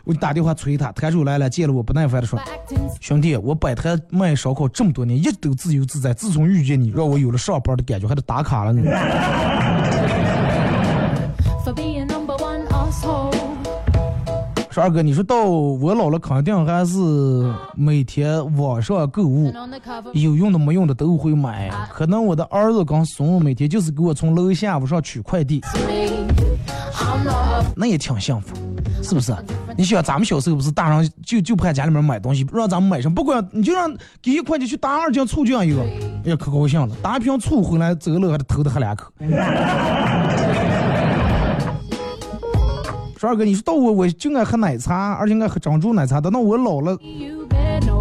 [0.04, 2.40] 我就打电话催他，摊主来了，见了我不耐烦的说。
[3.00, 6.14] 兄弟，我摆摊卖烧烤这么多年，一直都自由自在。
[6.14, 8.82] 自从遇见你，让我有了上班的感觉，还得打卡了呢。
[14.78, 16.96] 说二哥，你说到我老了，肯定还是
[17.74, 19.52] 每天网上购物.
[20.12, 21.68] 有用的没用的都会买。
[21.90, 25.60] 可能我的儿子跟孙子每天就是给我从楼下往上取快递
[27.74, 28.54] 那也挺幸福，
[29.02, 29.34] 是不是？
[29.76, 35.82] 你想咱们小时候不是大人就就盼家里面买东西，让咱们买什么，不管你就让给一块钱去打二斤醋酱一个，
[36.24, 39.10] 哎呀可高兴了，打一瓶醋回来走了还得偷着喝两口。
[43.18, 46.20] 说二哥，你说到我我就爱喝奶茶，而且爱喝珍珠奶茶。
[46.20, 46.96] 等到我老了，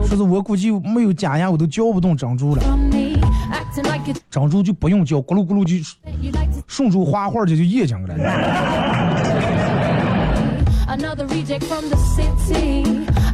[0.06, 2.62] 说是我估计没有假牙，我都嚼不动珍珠了。
[4.30, 5.74] 珍珠就不用嚼，咕噜咕噜就
[6.68, 8.18] 顺出花花就就咽进去了。
[10.88, 12.84] another reject from the city.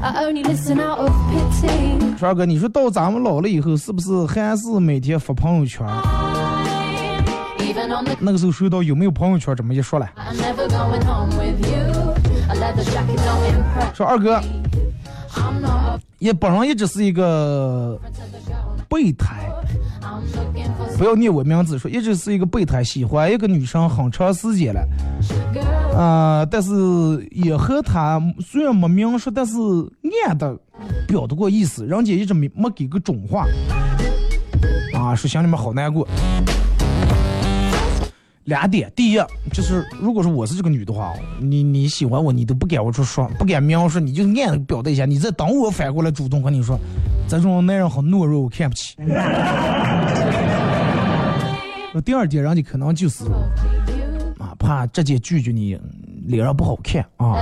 [0.02, 2.18] I only listen out of pity.
[2.18, 5.86] 说二哥，你说到咱们老了以后，是不是还是每天发朋友圈？
[8.20, 10.10] 那个时候收到有没有朋友圈这么一说了。
[13.94, 14.40] 说二哥
[16.20, 18.00] 也本人一直是一个
[18.90, 19.50] 备胎。
[20.98, 24.82] 不要念我名字说一直是一个备胎喜欢一个女生很长时间了。
[25.98, 26.72] 啊但是
[27.32, 29.54] 也和他虽然没明说但是
[30.26, 30.58] 暗的
[31.08, 33.46] 表达过意思人家一直没没给个准话。
[34.94, 36.08] 啊说心里面好难过。
[38.46, 39.20] 两点，第一
[39.52, 46.78] 就是，如果说我是这个女的话，你你喜欢我，你都不敢我说说，不敢描述，你就暗表达一下，你再等我反过来主动跟你说，
[47.28, 48.96] 这种男人很懦弱，我看不起。
[51.94, 53.24] 那第二点，人家可能就是
[54.40, 55.80] 啊，怕直接拒绝你，
[56.26, 57.38] 脸上不好看啊。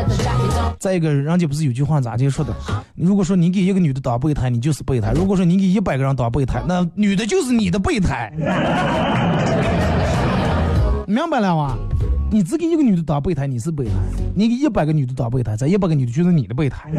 [0.77, 2.53] 再一个，人家不是有句话咋就说的？
[2.95, 8.31] 如果说你给一个女的当备胎，你就是备胎；如果说你给一百个人当备胎，那女的就是你的备胎。
[11.11, 11.77] 明白了吗？
[12.31, 13.91] 你只给一个女的当备胎，你是备胎；
[14.33, 16.89] 你给一百个女的当备胎，这一百个女的就是你的备胎。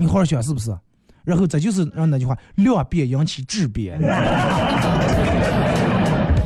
[0.00, 0.76] 你好好想是不是？
[1.22, 3.96] 然后这就是让那句话量变引起质变。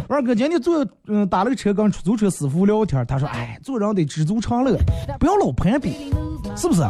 [0.06, 4.76] 二哥今天坐嗯打了个车跟出租车师傅聊天，他说：“哎，做人得知足常乐，
[5.18, 6.12] 不要老攀比，
[6.54, 6.82] 是不是？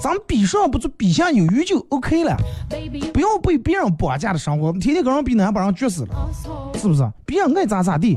[0.00, 2.36] 咱们比上不足，比下有余就 OK 了，
[3.12, 6.30] 不要被别人绑架的生活，天天跟人比，那把人撅死了，
[6.74, 7.08] 是不是？
[7.26, 8.16] 别人爱咋咋地，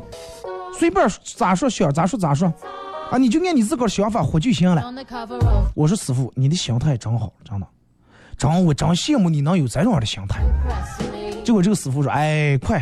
[0.78, 2.54] 随便咋说想咋说咋说，
[3.10, 4.84] 啊，你就按你自个儿想法活就行了。
[5.74, 7.68] 我说师傅，你的心态真好，真的，
[8.38, 10.42] 真我真羡慕你能有这种样的心态。
[11.44, 12.80] 结果这个师傅说：“哎，快，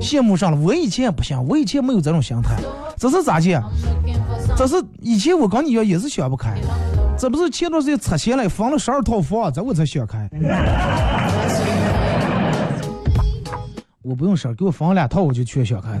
[0.00, 0.58] 羡慕上了。
[0.58, 2.56] 我以前也不行，我以前没有这种心态。
[2.98, 3.62] 这是咋的
[4.56, 6.60] 这是以前我跟你一样也是想不开。
[7.22, 10.28] 这不是前段时间拆迁了，分了十二套房，这我才想开。
[14.02, 15.90] 我不用说，给我分两套我就去想开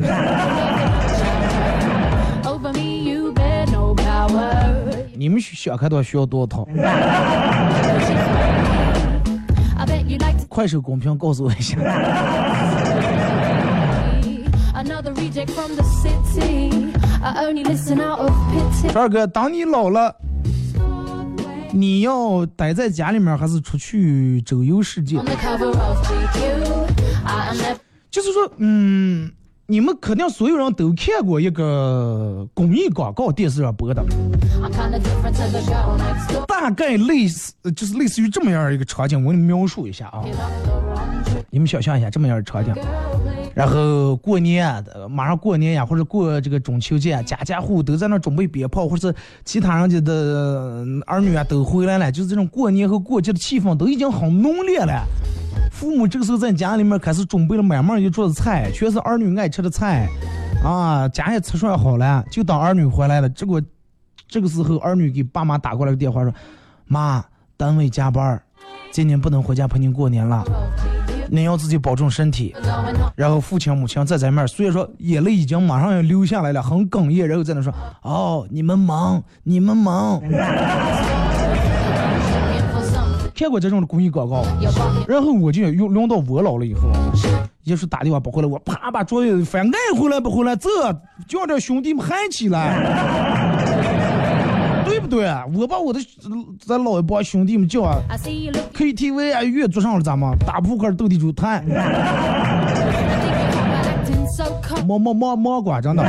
[5.14, 6.66] 你们想开的话需要多少套
[10.48, 11.78] 快手公屏告诉我一下。
[18.92, 20.12] 二哥，当你老了，
[21.72, 25.16] 你要待在家里面，还是出去周游世界？
[28.10, 29.30] 就是说，嗯，
[29.66, 34.04] 你们肯定所有人都看过一个公益广告，电视上播的.
[36.46, 40.22] 大概类似，呃就是类似于这么样一个场景，我给你描述一下啊，
[41.52, 42.74] 你们想象一下这么样的场景。
[43.54, 55.04] 然后过年，马上过年呀，或者过这个中秋节，家家户户都在那准备鞭炮，或者是其他人家的儿女啊都回来了，就是这种过年和过节的气氛都已经很浓烈了。
[55.70, 60.08] 父母这个时候在家里面开始准备了满满一桌子菜，全是儿女爱吃的菜，
[60.64, 63.28] 啊，家也吃涮好了，就等儿女回来了。
[63.28, 63.60] 结果
[64.26, 66.32] 这个时候儿女给爸妈打过来个电话说
[66.88, 67.22] ：“妈，
[67.58, 68.40] 单位加班，
[68.90, 70.42] 今年不能回家陪您过年了，
[71.32, 72.54] 您要自己保重身体。”
[73.16, 77.72] 然后父亲母亲在咱面儿，虽然说眼泪已经马上要流下来了，很哽咽，然后在那说
[78.04, 80.20] ：“哦，你们忙，你们忙。
[80.20, 80.30] Looking
[82.70, 83.32] for something.
[83.34, 84.44] ”看过这种的公益广告，
[85.08, 86.82] 然后我就用轮到我老了以后，
[87.64, 90.68] 也是打电话不回来，我啪把桌子翻，爱回来不回来，这
[91.26, 92.76] 叫这兄弟们喊起来，
[93.64, 93.81] 对
[95.02, 95.44] 不对啊？
[95.54, 96.00] 我把我的
[96.64, 97.98] 咱老一帮兄弟们叫啊
[98.72, 101.64] ，KTV 啊，月坐上了咱们打扑克、斗地主、谈，
[104.86, 106.02] 摸摸摸摸瓜，真的。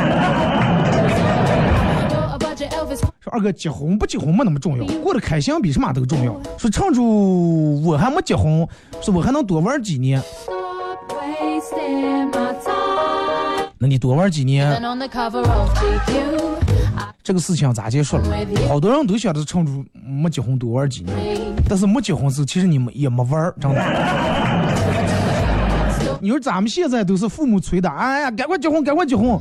[3.19, 6.39] 说二哥结婚不结婚没那么重要，过得开心比什么都重要。
[6.57, 8.67] 说趁住我还没结婚，
[9.01, 10.21] 说我还能多玩几年。
[13.79, 14.79] 那你多玩几年？
[17.23, 18.23] 这个事情咋结束了？
[18.67, 19.71] 好多人都想着趁着
[20.05, 21.15] 没结婚多玩几年，
[21.69, 23.81] 但是没结婚时候其实你们也没玩儿，真的。
[26.19, 29.37] 你说咱们现在都是父母催的，哎呀，赶快结婚，赶快结婚。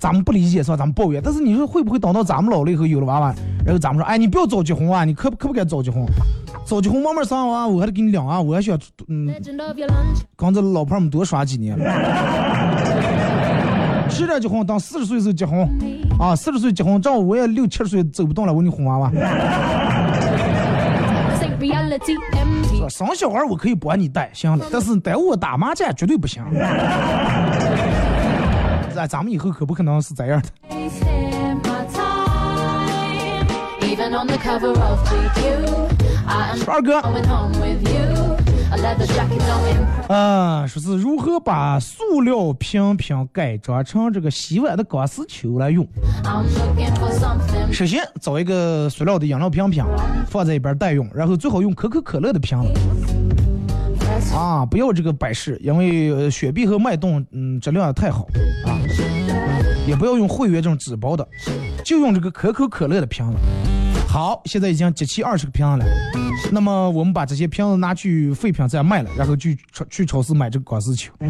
[0.00, 0.76] 咱们不理解是吧？
[0.76, 6.04] 咱们抱怨，但是你说会不会等到咱们老了以后有了娃娃，然后咱们说，哎，你不要早结婚啊，你可不可不该早结婚？
[6.64, 8.78] 早结婚慢慢生娃，我还得给你两啊，我还想
[9.08, 9.32] 嗯.
[10.36, 11.76] 跟这老婆们多耍几年
[14.12, 14.18] 了。
[14.18, 15.66] 迟点结婚，等四十岁时候结婚
[16.18, 19.10] 啊，四十岁结婚，正好我也六七十岁走不动了，我给你哄娃娃。
[22.88, 26.42] 生小孩我可以帮你带，行了，但是带我打麻将绝对不行。
[28.94, 30.48] 咱咱们以后可不可能是这样的
[36.66, 37.00] 二哥，
[40.08, 45.86] 啊，说是如何把塑料瓶瓶改装成这个洗碗的钢丝球来用。
[47.72, 49.84] 首先找一个塑料的饮料瓶瓶，
[50.26, 58.26] 放在一边待用，然后最好用可口可乐的瓶子啊，不要这个百事，因为呃雪碧和脉动嗯质量太好
[58.66, 58.80] 啊，
[59.86, 61.26] 也不要用汇源这种纸包的，
[61.84, 63.36] 就用这个可口可乐的瓶子。
[64.12, 65.86] 好，现在已经集齐二十个瓶子了，
[66.50, 71.10] 那么我们把这些瓶子拿去废品站卖了，然后去超去超市买这个钢丝球。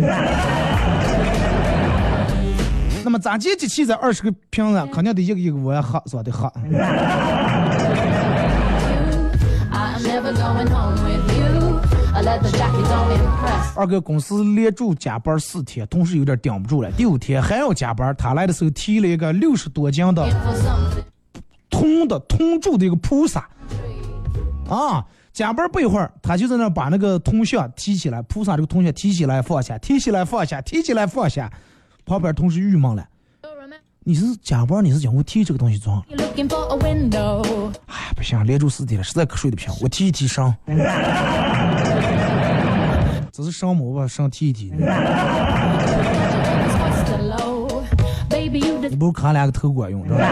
[3.04, 6.24] 那么咋接集齐这二十个瓶子，肯定得一个一个我要喝是吧？
[6.24, 6.52] 得喝。
[13.76, 16.90] 二哥公司连住加班四天，同事有点顶不住了。
[16.96, 20.26] 第五天还要加班，他来的时候提了一个六十多斤的.
[21.82, 23.48] 铜的铜铸的一个菩萨，
[24.68, 31.50] 啊，加班不一会儿，他就在那把那个铜像提起来，菩萨这个铜像提起来放下，提起来放下，提起来放下，
[32.06, 33.04] 旁边同事郁闷了.
[34.04, 36.22] 你是加班，你是讲我提这个东西装.哎呀，
[38.14, 40.54] 不行，连住四天了，实在瞌睡的不行，我提一提伤。
[43.32, 43.82] 这是伤吗？
[43.82, 44.72] 我把伤提一提。
[48.88, 50.24] 你不如砍两个头管用，知道吧？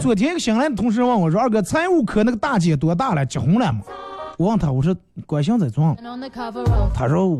[0.00, 3.24] 昨天一个新来的同事问我说：“二哥，财务科那个大姐多大了？
[3.26, 3.80] 结婚了吗？”
[4.38, 4.96] 我问他，我说
[5.26, 5.94] ：“关心在装。
[5.96, 7.38] And on the cover of ”他说：“我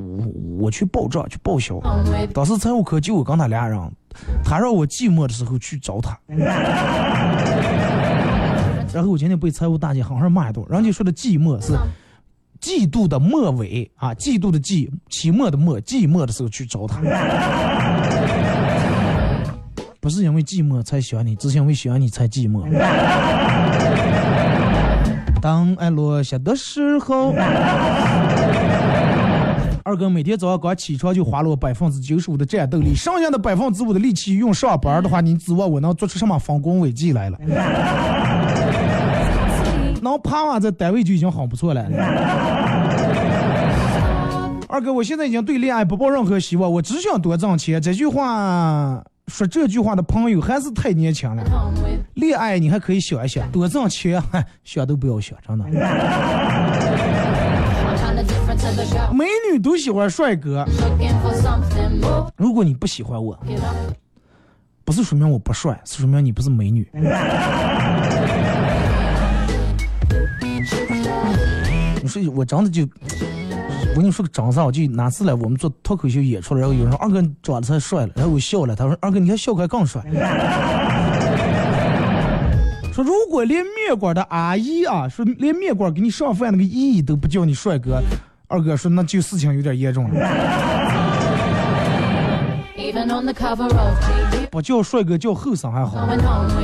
[0.59, 1.81] 我去报账，去报销。
[2.35, 3.81] 当时财务科就我跟他俩人，
[4.45, 6.19] 他让我寂寞的时候去找他。
[8.93, 11.73] 然后我今天被财务大姐狠狠骂一顿，人家说的寂寞是
[12.61, 17.01] 季度的末尾啊，季度的季，期末的末，寂寞的时候去找他。
[20.01, 22.65] 不是因为寂寞才喜欢你，只是因为喜欢你才寂寞。
[25.43, 27.33] 当爱落下的时候，
[29.85, 37.39] 二哥每天早上刚起床就花了我百分之九十五的战斗力，剩下的百分之五的力气用上班的话，你指望我能做出什么丰功伟绩来了？
[40.03, 41.85] 能能爬完在单位就已经很不错了。
[44.69, 47.83] 二哥，我现在已经对恋爱不抱任何希望，我只想多挣钱。
[47.83, 51.43] 这句话说这句话的朋友还是太年轻了。
[52.15, 55.65] 恋爱你还可以想一想，多挣钱，嗨， 想都不要想，真的。
[59.15, 60.67] 美女都喜欢帅哥.
[62.37, 63.39] 如果你不喜欢我，
[64.85, 66.89] 不是说明我不帅，是说明你不是美女。
[72.03, 72.87] 你说我真的就，
[73.91, 80.01] 我跟你说个真事儿，我就哪次来我们做脱口秀演出了，然后有人说二哥你长得太帅了，然后我笑了，他说二哥你看笑开更帅。
[82.95, 88.01] 说如果连面馆的阿姨啊，说连面馆给你上饭那个姨姨都不叫你帅哥，
[88.49, 90.15] 二哥说那就事情有点严重了。
[94.51, 96.09] 不叫帅哥叫后生还好。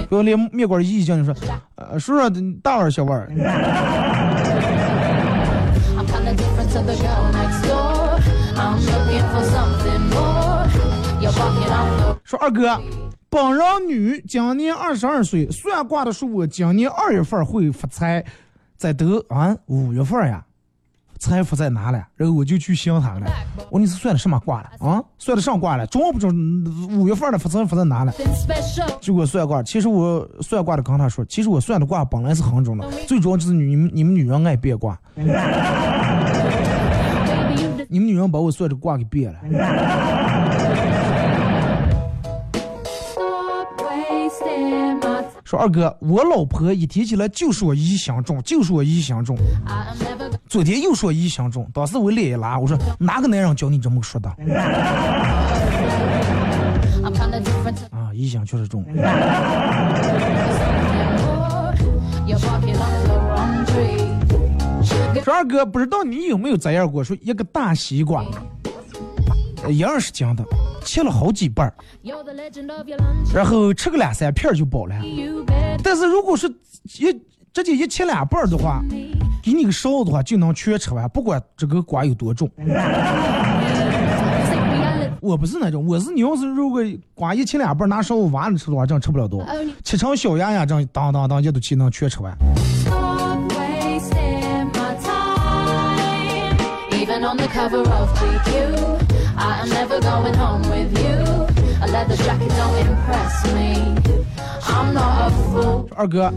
[0.09, 1.35] 不要连面馆姨姨叫你说，
[1.77, 2.31] 呃，叔叔
[2.63, 3.29] 大碗小碗
[6.77, 8.21] to the girl next door.
[8.57, 10.67] I'm looking for something more.
[11.21, 12.81] You're walking off the 说二哥，
[13.31, 18.25] 本人女，今年二十二岁，算卦的说我今年二月份会发财，
[18.77, 20.45] 在得啊五月份呀，
[21.19, 22.05] 财富在哪了？
[22.15, 23.27] 然后我就去想他了。
[23.71, 25.03] 我说你是算的什么卦了啊？
[25.19, 26.31] 算的上卦了，中不中？
[26.91, 28.99] 五月份的发财发在哪了 special.
[29.01, 34.99] 结果算卦，其实我算卦的跟他说，其实我算的卦本来是很准的，最主要就是你们你们女人爱变卦
[37.89, 39.39] 你们女人把我算的卦给变了。
[45.45, 49.37] 说二哥，我老婆一提起来就说疑心重，就说疑心重。
[49.65, 54.29] I am never 昨天又说疑心重，当时我脸一拉，我说哪个男人教你这么说的
[57.91, 58.11] 啊？
[58.13, 58.85] 疑心确实重。
[65.27, 67.03] 说二哥，不知道你有没有这样过？
[67.03, 68.25] 说一个大西瓜，
[69.69, 70.45] 一二十斤的，
[70.85, 71.75] 切了好几瓣儿，
[73.35, 74.95] 然后吃个两三片儿就饱了。
[75.83, 76.47] 但是如果是
[77.01, 77.13] 一
[77.53, 78.81] 直接一切两瓣儿的话，
[79.43, 82.49] 给你个勺子的话就能全吃完，不管这个瓜有多重。
[85.21, 86.81] 我不是那种，我是你要是如果
[87.17, 89.45] 瓜一切两瓣儿拿勺子挖着吃的话，真吃不了多。
[89.83, 92.33] 切成小芽芽，这样当当当一肚气能全吃完。
[105.95, 106.33] 二哥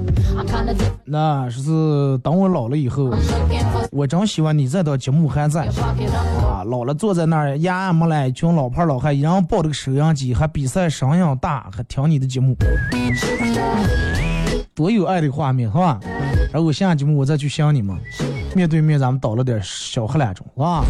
[1.05, 3.11] 那是等我老了以后
[3.91, 5.65] 我真希望你这档节目还在。
[5.65, 12.55] 啊老了坐在那儿呀没来一群老牌老汉一人抱着个收音机还比赛声音大还听你的节目。
[14.75, 15.99] 多有爱的画面是吧？
[16.51, 17.97] 然后我下节目我再去想你们。
[18.55, 20.83] 面对面咱们倒了点小喝两盅，啊？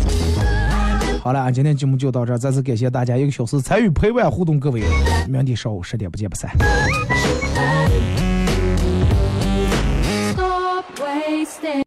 [1.22, 4.82] 好了，今天节目就到这儿，再次感谢大家一个小时参与陪伴互动，各位，
[5.28, 6.50] 明天上午十点不见不散。